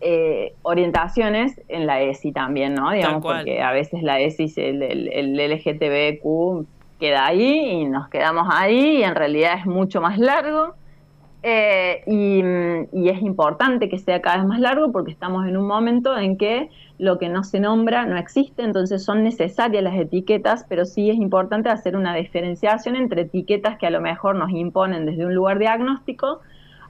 eh, 0.02 0.54
orientaciones 0.64 1.62
en 1.68 1.86
la 1.86 2.02
ESI 2.02 2.32
también, 2.32 2.74
¿no? 2.74 2.90
Digamos, 2.92 3.22
porque 3.22 3.62
a 3.62 3.72
veces 3.72 4.02
la 4.02 4.20
ESI, 4.20 4.52
el, 4.58 4.82
el, 4.82 5.38
el 5.38 5.52
LGTBQ 5.52 6.66
queda 7.00 7.26
ahí 7.26 7.82
y 7.82 7.86
nos 7.86 8.10
quedamos 8.10 8.48
ahí 8.52 8.98
y 8.98 9.04
en 9.04 9.16
realidad 9.16 9.58
es 9.60 9.66
mucho 9.66 10.02
más 10.02 10.18
largo. 10.18 10.76
Eh, 11.48 12.02
y, 12.08 13.08
es 13.08 13.22
importante 13.22 13.88
que 13.88 14.00
sea 14.00 14.20
cada 14.20 14.38
vez 14.38 14.48
más 14.48 14.60
largo 14.60 14.92
porque 14.92 15.12
estamos 15.12 15.46
en 15.46 15.58
un 15.58 15.68
momento 15.68 16.18
en 16.18 16.38
que 16.40 16.72
lo 16.98 17.20
que 17.20 17.30
no 17.30 17.44
se 17.44 17.60
nombra 17.60 18.08
no 18.08 18.18
existe, 18.18 18.64
entonces 18.64 19.04
son 19.04 19.24
necesarias 19.24 19.84
las 19.84 19.96
etiquetas, 19.96 20.66
pero 20.68 20.86
sí 20.86 21.12
es 21.12 21.18
importante 21.18 21.70
hacer 21.70 21.96
una 21.96 22.16
diferenciación 22.16 22.96
entre 22.96 23.24
etiquetas 23.24 23.78
que 23.78 23.86
a 23.86 23.92
lo 23.92 24.02
mejor 24.02 24.36
nos 24.38 24.50
imponen 24.50 25.06
desde 25.06 25.24
un 25.24 25.36
lugar 25.36 25.60
diagnóstico 25.60 26.40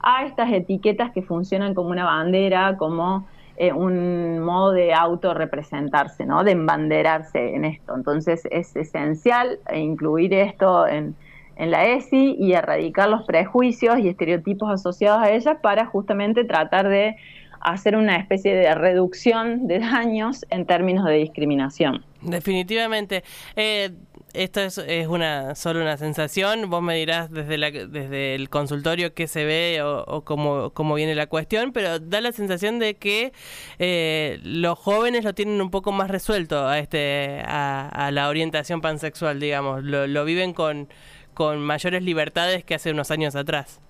a 0.02 0.24
estas 0.24 0.50
etiquetas 0.54 1.12
que 1.12 1.22
funcionan 1.22 1.74
como 1.74 1.90
una 1.90 2.06
bandera, 2.06 2.78
como 2.78 3.28
eh, 3.58 3.72
un 3.72 4.40
modo 4.40 4.72
de 4.72 4.94
autorrepresentarse, 4.94 6.26
¿no? 6.26 6.44
de 6.44 6.52
embanderarse 6.52 7.56
en 7.56 7.66
esto. 7.66 7.96
Entonces 7.96 8.48
es 8.52 8.76
esencial 8.76 9.60
incluir 9.74 10.34
esto 10.34 10.88
en 10.88 11.16
en 11.58 11.72
la 11.72 11.86
ESI 11.86 12.36
y 12.38 12.54
erradicar 12.54 13.10
los 13.10 13.24
prejuicios 13.26 14.00
y 14.00 14.10
estereotipos 14.10 14.70
asociados 14.70 15.22
a 15.24 15.32
ella 15.32 15.62
para 15.62 15.86
justamente 15.86 16.44
tratar 16.44 16.90
de 16.90 17.16
hacer 17.62 17.96
una 17.96 18.18
especie 18.18 18.54
de 18.54 18.76
reducción 18.76 19.68
de 19.68 19.80
daños 19.80 20.46
en 20.50 20.66
términos 20.66 21.06
de 21.06 21.14
discriminación. 21.14 22.06
Definitivamente. 22.22 23.24
Eh, 23.56 23.92
esto 24.36 24.62
es, 24.62 25.08
una 25.08 25.56
solo 25.56 25.82
una 25.82 25.98
sensación. 25.98 26.70
Vos 26.70 26.82
me 26.82 26.96
dirás 26.96 27.32
desde, 27.32 27.58
la, 27.58 27.72
desde 27.72 28.36
el 28.36 28.50
consultorio 28.50 29.14
qué 29.14 29.28
se 29.28 29.46
ve 29.46 29.82
o, 29.82 30.24
cómo, 30.24 30.72
cómo, 30.72 30.96
viene 30.96 31.16
la 31.16 31.28
cuestión, 31.28 31.72
pero 31.72 32.00
da 32.00 32.22
la 32.22 32.32
sensación 32.32 32.80
de 32.80 32.96
que 32.96 33.34
eh, 33.80 34.40
los 34.44 34.78
jóvenes 34.78 35.24
lo 35.24 35.34
tienen 35.34 35.62
un 35.62 35.72
poco 35.72 35.92
más 35.92 36.10
resuelto 36.10 36.68
a, 36.68 36.80
este, 36.80 37.42
a, 37.46 38.10
la 38.12 38.30
orientación 38.30 38.82
pansexual, 38.82 39.40
digamos. 39.40 39.84
lo 39.84 40.26
viven 40.26 40.54
con 40.54 40.88
con 41.36 41.60
mayores 41.60 42.02
libertades 42.02 42.64
que 42.64 42.74
hace 42.74 42.90
unos 42.90 43.12
años 43.12 43.36
atrás. 43.36 43.82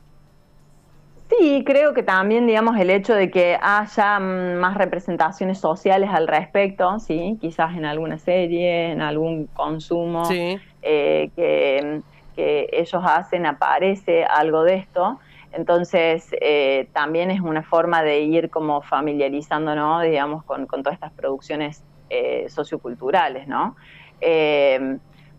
Sí, 1.29 1.63
creo 1.65 1.93
que 1.95 2.03
también, 2.03 2.45
digamos, 2.45 2.77
el 2.77 2.91
hecho 2.91 3.15
de 3.15 3.31
que 3.31 3.57
haya 3.59 4.19
mm, 4.19 4.55
más 4.59 4.77
representaciones 4.77 5.57
sociales 5.57 6.09
al 6.13 6.27
respecto, 6.27 6.99
sí, 6.99 7.37
quizás 7.41 7.75
en 7.75 7.85
alguna 7.85 8.19
serie, 8.19 8.91
en 8.91 9.01
algún 9.01 9.47
consumo 9.47 10.23
eh, 10.31 11.31
que, 11.35 12.01
ellos 12.37 13.01
hacen, 13.05 13.45
aparece 13.45 14.25
algo 14.25 14.63
de 14.63 14.75
esto. 14.75 15.19
Entonces, 15.53 16.27
eh, 16.41 16.89
también 16.91 17.31
es 17.31 17.39
una 17.39 17.63
forma 17.63 18.03
de 18.03 18.19
ir 18.19 18.49
como 18.49 18.81
familiarizándonos, 18.81 20.03
digamos, 20.03 20.43
con, 20.43 20.65
con 20.65 20.83
todas 20.83 20.95
estas 20.95 21.13
producciones 21.13 21.81
eh, 22.09 22.47
socioculturales, 22.49 23.47
¿no? 23.47 23.77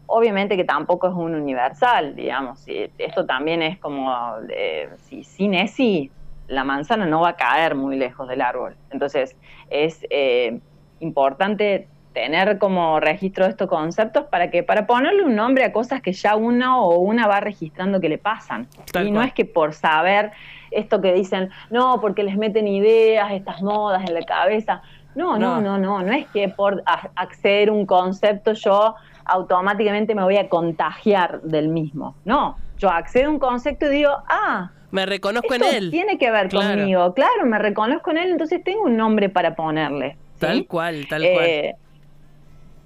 Obviamente 0.07 0.57
que 0.57 0.65
tampoco 0.65 1.09
es 1.09 1.15
un 1.15 1.35
universal, 1.35 2.15
digamos, 2.15 2.65
esto 2.67 3.27
también 3.27 3.63
es 3.63 3.79
como, 3.79 4.13
eh, 4.49 4.89
si 5.05 5.25
sin 5.25 5.55
ESI, 5.55 6.11
la 6.49 6.65
manzana 6.65 7.07
no 7.07 7.23
va 7.23 7.31
a 7.31 7.37
caer 7.37 7.75
muy 7.75 7.97
lejos 7.97 8.29
del 8.29 8.41
árbol. 8.41 8.77
Entonces, 8.91 9.37
es 9.69 10.07
eh, 10.11 10.61
importante 11.01 11.89
tener 12.17 12.57
como 12.57 12.99
registro 12.99 13.45
de 13.45 13.51
estos 13.51 13.69
conceptos 13.69 14.25
para 14.31 14.51
que 14.51 14.63
para 14.63 14.87
ponerle 14.87 15.23
un 15.23 15.37
nombre 15.37 15.65
a 15.65 15.73
cosas 15.73 16.01
que 16.01 16.15
ya 16.15 16.35
uno 16.35 16.87
o 16.87 16.99
una 16.99 17.27
va 17.27 17.41
registrando 17.41 18.01
que 18.01 18.09
le 18.09 18.17
pasan. 18.17 18.69
y 19.05 19.11
no 19.11 19.23
es 19.23 19.35
que 19.35 19.45
por 19.45 19.75
saber 19.75 20.33
esto 20.71 21.03
que 21.03 21.13
dicen, 21.13 21.51
no, 21.69 22.01
porque 22.01 22.23
les 22.23 22.39
meten 22.39 22.67
ideas, 22.69 23.33
estas 23.33 23.61
modas 23.61 24.03
en 24.09 24.15
la 24.15 24.23
cabeza. 24.23 24.81
No, 25.15 25.39
no, 25.39 25.61
no, 25.61 25.79
no, 25.79 25.79
no, 25.79 26.03
no 26.03 26.13
es 26.13 26.27
que 26.29 26.49
por 26.49 26.83
acceder 27.17 27.69
a 27.69 27.73
un 27.73 27.85
concepto 27.85 28.55
yo 28.55 28.95
automáticamente 29.27 30.15
me 30.15 30.23
voy 30.23 30.37
a 30.37 30.49
contagiar 30.49 31.41
del 31.43 31.69
mismo. 31.69 32.15
No, 32.25 32.57
yo 32.79 32.91
accedo 32.91 33.29
a 33.29 33.31
un 33.31 33.39
concepto 33.39 33.87
y 33.87 33.97
digo, 33.97 34.13
ah, 34.29 34.71
me 34.91 35.05
reconozco 35.05 35.55
en 35.55 35.65
él. 35.65 35.91
Tiene 35.91 36.17
que 36.17 36.31
ver 36.31 36.51
conmigo, 36.51 37.13
claro, 37.15 37.45
me 37.45 37.59
reconozco 37.59 38.11
en 38.13 38.19
él, 38.19 38.31
entonces 38.31 38.63
tengo 38.65 38.83
un 38.83 38.97
nombre 38.97 39.29
para 39.29 39.55
ponerle. 39.55 40.17
Tal 40.39 40.67
cual, 40.67 41.07
tal 41.09 41.23
cual. 41.23 41.45
Eh, 41.45 41.77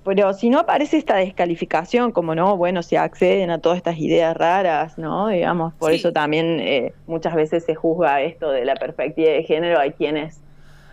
pero 0.05 0.33
si 0.33 0.49
no 0.49 0.61
aparece 0.61 0.97
esta 0.97 1.17
descalificación, 1.17 2.11
como 2.11 2.35
no, 2.35 2.57
bueno, 2.57 2.83
si 2.83 2.97
acceden 2.97 3.51
a 3.51 3.59
todas 3.59 3.77
estas 3.77 3.99
ideas 3.99 4.35
raras, 4.37 4.97
¿no? 4.97 5.29
Digamos, 5.29 5.75
por 5.75 5.93
eso 5.93 6.13
también 6.13 6.59
eh, 6.61 6.95
muchas 7.07 7.35
veces 7.35 7.65
se 7.65 7.75
juzga 7.75 8.23
esto 8.23 8.51
de 8.51 8.65
la 8.65 8.77
perspectiva 8.77 9.31
de 9.31 9.43
género. 9.43 9.79
Hay 9.79 9.93
quienes 9.93 10.41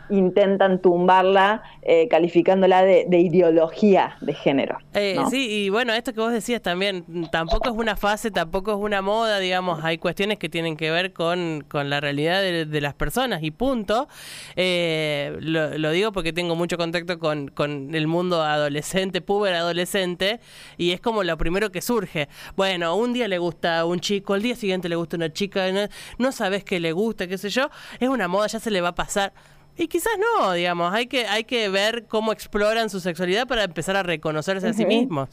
intentan 0.09 0.81
tumbarla 0.81 1.63
eh, 1.81 2.07
calificándola 2.09 2.83
de, 2.83 3.19
ideología 3.19 4.17
de 4.21 4.33
género. 4.33 4.77
Eh, 4.93 5.17
sí, 5.29 5.49
y 5.49 5.69
bueno, 5.69 5.93
esto 5.93 6.13
que 6.13 6.19
vos 6.19 6.31
decías 6.31 6.61
también, 6.61 7.05
tampoco 7.31 7.69
es 7.69 7.75
una 7.75 7.95
fase, 7.95 8.31
tampoco 8.31 8.71
es 8.71 8.77
una 8.77 9.01
moda, 9.01 9.39
digamos, 9.39 9.83
hay 9.83 9.97
cuestiones 9.97 10.37
que 10.37 10.49
tienen 10.49 10.77
que 10.77 10.91
ver 10.91 11.13
con, 11.13 11.65
la 11.71 12.01
realidad 12.01 12.41
de, 12.41 12.81
las 12.81 12.93
personas 12.93 13.43
y 13.43 13.51
punto. 13.51 14.07
Eh, 14.55 15.37
lo, 15.39 15.91
digo 15.91 16.11
porque 16.11 16.33
tengo 16.33 16.55
mucho 16.55 16.77
contacto 16.77 17.19
con, 17.19 17.51
el 17.95 18.07
mundo 18.07 18.43
adolescente, 18.43 19.21
puber 19.21 19.53
adolescente, 19.55 20.39
y 20.77 20.91
es 20.91 21.01
como 21.01 21.23
lo 21.23 21.37
primero 21.37 21.71
que 21.71 21.81
surge. 21.81 22.27
Bueno, 22.55 22.95
un 22.95 23.13
día 23.13 23.27
le 23.27 23.37
gusta 23.37 23.85
un 23.85 23.99
chico, 23.99 24.35
el 24.35 24.41
día 24.41 24.55
siguiente 24.55 24.89
le 24.89 24.95
gusta 24.95 25.15
una 25.15 25.31
chica, 25.31 25.71
no, 25.71 25.87
no 26.17 26.31
sabes 26.31 26.63
qué 26.63 26.79
le 26.79 26.91
gusta, 26.91 27.27
qué 27.27 27.37
sé 27.37 27.49
yo, 27.49 27.69
es 27.99 28.09
una 28.09 28.27
moda, 28.27 28.47
ya 28.47 28.59
se 28.59 28.71
le 28.71 28.81
va 28.81 28.89
a 28.89 28.95
pasar. 28.95 29.33
Y 29.77 29.87
quizás 29.87 30.13
no, 30.17 30.53
digamos, 30.53 30.93
hay 30.93 31.07
que, 31.07 31.27
hay 31.27 31.43
que 31.43 31.69
ver 31.69 32.05
cómo 32.07 32.33
exploran 32.33 32.89
su 32.89 32.99
sexualidad 32.99 33.47
para 33.47 33.63
empezar 33.63 33.95
a 33.95 34.03
reconocerse 34.03 34.67
a 34.67 34.73
sí 34.73 34.85
mismos. 34.85 35.29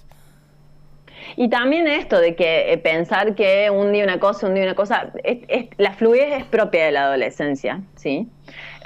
Y 1.37 1.48
también 1.48 1.87
esto 1.87 2.18
de 2.18 2.35
que 2.35 2.72
eh, 2.72 2.78
pensar 2.78 3.35
que 3.35 3.70
un 3.70 3.92
día 3.92 4.04
una 4.04 4.20
cosa, 4.20 4.46
un 4.46 4.54
día 4.54 4.64
una 4.64 4.74
cosa, 4.74 5.12
es, 5.22 5.68
la 5.78 5.92
fluidez 5.92 6.40
es 6.40 6.44
propia 6.44 6.87
de 6.87 6.92
la 6.92 7.04
adolescencia, 7.04 7.80
¿sí? 7.96 8.28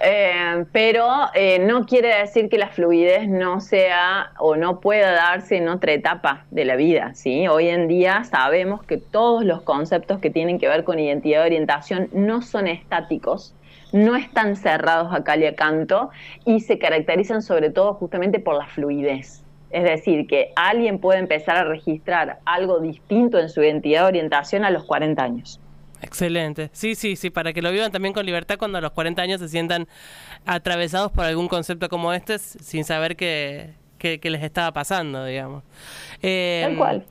Eh, 0.02 0.64
pero 0.70 1.08
eh, 1.34 1.58
no 1.58 1.84
quiere 1.84 2.16
decir 2.18 2.48
que 2.48 2.56
la 2.56 2.68
fluidez 2.68 3.28
no 3.28 3.60
sea 3.60 4.32
o 4.38 4.54
no 4.54 4.80
pueda 4.80 5.10
darse 5.12 5.56
en 5.56 5.68
otra 5.68 5.92
etapa 5.92 6.44
de 6.50 6.64
la 6.64 6.76
vida, 6.76 7.12
¿sí? 7.14 7.48
Hoy 7.48 7.68
en 7.68 7.88
día 7.88 8.22
sabemos 8.24 8.84
que 8.84 8.98
todos 8.98 9.44
los 9.44 9.62
conceptos 9.62 10.20
que 10.20 10.30
tienen 10.30 10.58
que 10.58 10.68
ver 10.68 10.84
con 10.84 10.98
identidad 11.00 11.42
y 11.42 11.46
orientación 11.46 12.08
no 12.12 12.42
son 12.42 12.68
estáticos, 12.68 13.54
no 13.92 14.16
están 14.16 14.56
cerrados 14.56 15.14
a 15.14 15.24
cal 15.24 15.42
y 15.42 15.46
a 15.46 15.54
canto 15.54 16.10
y 16.44 16.60
se 16.60 16.78
caracterizan 16.78 17.42
sobre 17.42 17.70
todo 17.70 17.94
justamente 17.94 18.40
por 18.40 18.56
la 18.56 18.66
fluidez. 18.66 19.42
Es 19.70 19.84
decir, 19.84 20.26
que 20.26 20.52
alguien 20.56 20.98
puede 20.98 21.18
empezar 21.18 21.56
a 21.56 21.64
registrar 21.64 22.38
algo 22.44 22.80
distinto 22.80 23.38
en 23.38 23.48
su 23.48 23.62
identidad 23.62 24.02
de 24.02 24.08
orientación 24.08 24.64
a 24.64 24.70
los 24.70 24.84
40 24.84 25.22
años. 25.22 25.60
Excelente. 26.00 26.70
Sí, 26.72 26.94
sí, 26.94 27.16
sí, 27.16 27.28
para 27.30 27.52
que 27.52 27.60
lo 27.60 27.70
vivan 27.70 27.90
también 27.92 28.14
con 28.14 28.24
libertad 28.24 28.56
cuando 28.58 28.78
a 28.78 28.80
los 28.80 28.92
40 28.92 29.20
años 29.20 29.40
se 29.40 29.48
sientan 29.48 29.88
atravesados 30.46 31.10
por 31.12 31.24
algún 31.24 31.48
concepto 31.48 31.88
como 31.88 32.12
este 32.12 32.38
sin 32.38 32.84
saber 32.84 33.16
qué, 33.16 33.74
les 34.00 34.42
estaba 34.42 34.72
pasando, 34.72 35.24
digamos. 35.24 35.64
Eh, 36.22 36.62
Tal 36.64 36.76
cual. 36.76 37.06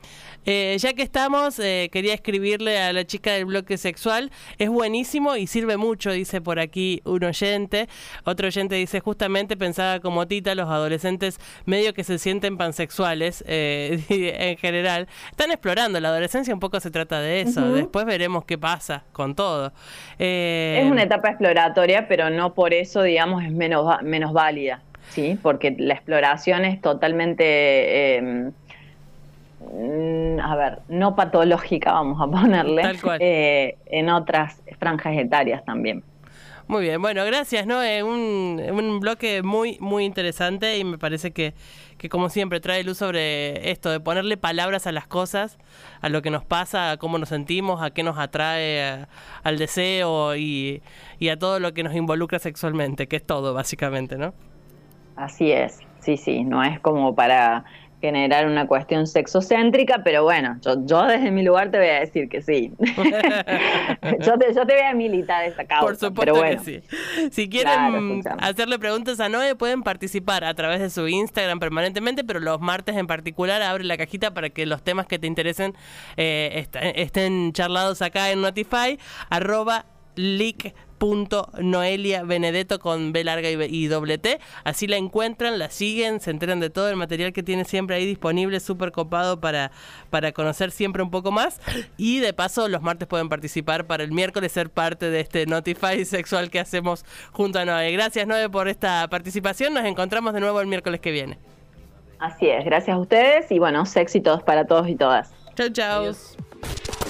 Eh, 0.49 0.77
ya 0.79 0.93
que 0.93 1.01
estamos, 1.01 1.59
eh, 1.59 1.89
quería 1.91 2.13
escribirle 2.13 2.79
a 2.79 2.93
la 2.93 3.03
chica 3.03 3.33
del 3.33 3.43
bloque 3.43 3.77
sexual. 3.77 4.31
Es 4.57 4.69
buenísimo 4.69 5.35
y 5.35 5.45
sirve 5.45 5.75
mucho, 5.75 6.09
dice 6.09 6.39
por 6.39 6.57
aquí 6.57 7.01
un 7.03 7.21
oyente. 7.25 7.89
Otro 8.23 8.47
oyente 8.47 8.75
dice, 8.75 9.01
justamente 9.01 9.57
pensaba 9.57 9.99
como 9.99 10.25
Tita, 10.25 10.55
los 10.55 10.69
adolescentes 10.69 11.37
medio 11.65 11.93
que 11.93 12.05
se 12.05 12.17
sienten 12.17 12.55
pansexuales 12.55 13.43
eh, 13.45 13.99
en 14.09 14.55
general. 14.55 15.09
Están 15.31 15.51
explorando, 15.51 15.99
la 15.99 16.07
adolescencia 16.07 16.53
un 16.53 16.61
poco 16.61 16.79
se 16.79 16.91
trata 16.91 17.19
de 17.19 17.41
eso. 17.41 17.73
Después 17.73 18.05
veremos 18.05 18.45
qué 18.45 18.57
pasa 18.57 19.03
con 19.11 19.35
todo. 19.35 19.73
es 20.17 20.89
una 20.89 21.03
etapa 21.03 21.27
exploratoria, 21.27 22.07
pero 22.07 22.29
no 22.29 22.53
por 22.53 22.73
eso, 22.73 23.03
digamos, 23.03 23.43
es 23.43 23.51
menos, 23.51 24.01
menos 24.01 24.31
válida. 24.31 24.81
Sí, 25.09 25.37
porque 25.41 25.75
la 25.77 25.93
exploración 25.93 26.63
es 26.65 26.81
totalmente 26.81 28.17
em, 28.17 28.51
a 30.41 30.55
ver, 30.55 30.79
no 30.89 31.15
patológica, 31.15 31.91
vamos 31.93 32.21
a 32.21 32.27
ponerle, 32.27 32.83
eh, 33.19 33.77
en 33.85 34.09
otras 34.09 34.61
franjas 34.79 35.15
etarias 35.17 35.63
también. 35.65 36.03
Muy 36.67 36.83
bien, 36.83 37.01
bueno, 37.01 37.23
gracias, 37.23 37.65
¿no? 37.65 37.81
Es 37.81 38.03
un, 38.03 38.61
un 38.69 38.99
bloque 38.99 39.41
muy, 39.41 39.77
muy 39.79 40.03
interesante 40.03 40.77
y 40.77 40.83
me 40.83 40.97
parece 40.97 41.31
que, 41.31 41.53
que, 41.97 42.09
como 42.09 42.27
siempre, 42.27 42.59
trae 42.59 42.83
luz 42.83 42.97
sobre 42.97 43.71
esto, 43.71 43.89
de 43.89 44.01
ponerle 44.01 44.35
palabras 44.35 44.85
a 44.85 44.91
las 44.91 45.07
cosas, 45.07 45.57
a 46.01 46.09
lo 46.09 46.21
que 46.21 46.29
nos 46.29 46.43
pasa, 46.43 46.91
a 46.91 46.97
cómo 46.97 47.19
nos 47.19 47.29
sentimos, 47.29 47.81
a 47.81 47.91
qué 47.91 48.03
nos 48.03 48.17
atrae, 48.17 49.05
al 49.43 49.57
deseo 49.57 50.35
y, 50.35 50.81
y 51.19 51.29
a 51.29 51.39
todo 51.39 51.61
lo 51.61 51.73
que 51.73 51.83
nos 51.83 51.95
involucra 51.95 52.37
sexualmente, 52.37 53.07
que 53.07 53.15
es 53.15 53.25
todo, 53.25 53.53
básicamente, 53.53 54.17
¿no? 54.17 54.33
Así 55.15 55.53
es, 55.53 55.79
sí, 56.01 56.17
sí, 56.17 56.43
no 56.43 56.65
es 56.65 56.81
como 56.81 57.15
para 57.15 57.63
generar 58.01 58.47
una 58.47 58.67
cuestión 58.67 59.07
sexocéntrica, 59.07 60.01
pero 60.03 60.23
bueno, 60.23 60.57
yo, 60.61 60.75
yo 60.85 61.03
desde 61.05 61.31
mi 61.31 61.43
lugar 61.43 61.71
te 61.71 61.77
voy 61.77 61.87
a 61.87 61.99
decir 61.99 62.29
que 62.29 62.41
sí. 62.41 62.73
yo, 62.79 64.37
te, 64.37 64.53
yo 64.53 64.65
te 64.65 64.73
voy 64.73 64.83
a 64.87 64.93
militar 64.93 65.45
esta 65.45 65.65
causa. 65.65 65.85
Por 65.85 65.95
supuesto 65.95 66.41
que 66.41 66.59
sí. 66.59 66.81
Si 67.31 67.49
quieren 67.49 68.21
hacerle 68.39 68.77
preguntas 68.77 69.19
a 69.19 69.29
Noé, 69.29 69.55
pueden 69.55 69.81
participar 69.81 70.43
a 70.43 70.53
través 70.53 70.79
de 70.79 70.89
su 70.89 71.07
Instagram 71.07 71.59
permanentemente, 71.59 72.23
pero 72.23 72.39
los 72.39 72.59
martes 72.59 72.95
en 72.95 73.07
particular 73.07 73.61
abre 73.61 73.83
la 73.83 73.97
cajita 73.97 74.33
para 74.33 74.49
que 74.49 74.65
los 74.65 74.83
temas 74.83 75.07
que 75.07 75.17
te 75.17 75.27
interesen 75.27 75.73
eh, 76.17 76.67
estén 76.95 77.53
charlados 77.53 78.01
acá 78.01 78.31
en 78.31 78.41
Notify, 78.41 78.99
arroba 79.29 79.85
leak 80.17 80.73
punto 80.97 81.49
Noelia 81.59 82.23
Benedetto 82.23 82.79
con 82.79 83.13
B 83.13 83.23
larga 83.23 83.49
y, 83.49 83.87
doble 83.87 84.17
T. 84.17 84.39
Así 84.63 84.87
la 84.87 84.97
encuentran, 84.97 85.59
la 85.59 85.69
siguen, 85.69 86.19
se 86.19 86.31
enteran 86.31 86.59
de 86.59 86.69
todo 86.69 86.89
el 86.89 86.95
material 86.95 87.33
que 87.33 87.43
tiene 87.43 87.65
siempre 87.65 87.95
ahí 87.95 88.05
disponible, 88.05 88.59
súper 88.59 88.91
copado 88.91 89.39
para, 89.39 89.71
para 90.09 90.31
conocer 90.31 90.71
siempre 90.71 91.03
un 91.03 91.11
poco 91.11 91.31
más. 91.31 91.61
Y 91.97 92.19
de 92.19 92.33
paso, 92.33 92.67
los 92.67 92.81
martes 92.81 93.07
pueden 93.07 93.29
participar 93.29 93.85
para 93.85 94.03
el 94.03 94.11
miércoles 94.11 94.51
ser 94.51 94.69
parte 94.69 95.09
de 95.09 95.19
este 95.19 95.45
Notify 95.45 96.03
sexual 96.05 96.49
que 96.49 96.59
hacemos 96.59 97.05
junto 97.31 97.59
a 97.59 97.65
Noé. 97.65 97.91
Gracias, 97.91 98.27
Noé, 98.27 98.49
por 98.49 98.67
esta 98.67 99.07
participación. 99.09 99.73
Nos 99.73 99.85
encontramos 99.85 100.33
de 100.33 100.39
nuevo 100.39 100.59
el 100.61 100.67
miércoles 100.67 100.99
que 100.99 101.11
viene. 101.11 101.37
Así 102.19 102.49
es, 102.49 102.65
gracias 102.65 102.95
a 102.95 102.99
ustedes 102.99 103.51
y 103.51 103.59
buenos 103.59 103.95
éxitos 103.95 104.41
para 104.41 104.65
todos 104.65 104.87
y 104.89 104.95
todas. 104.95 105.31
Chau, 105.55 105.69
chau. 105.69 106.13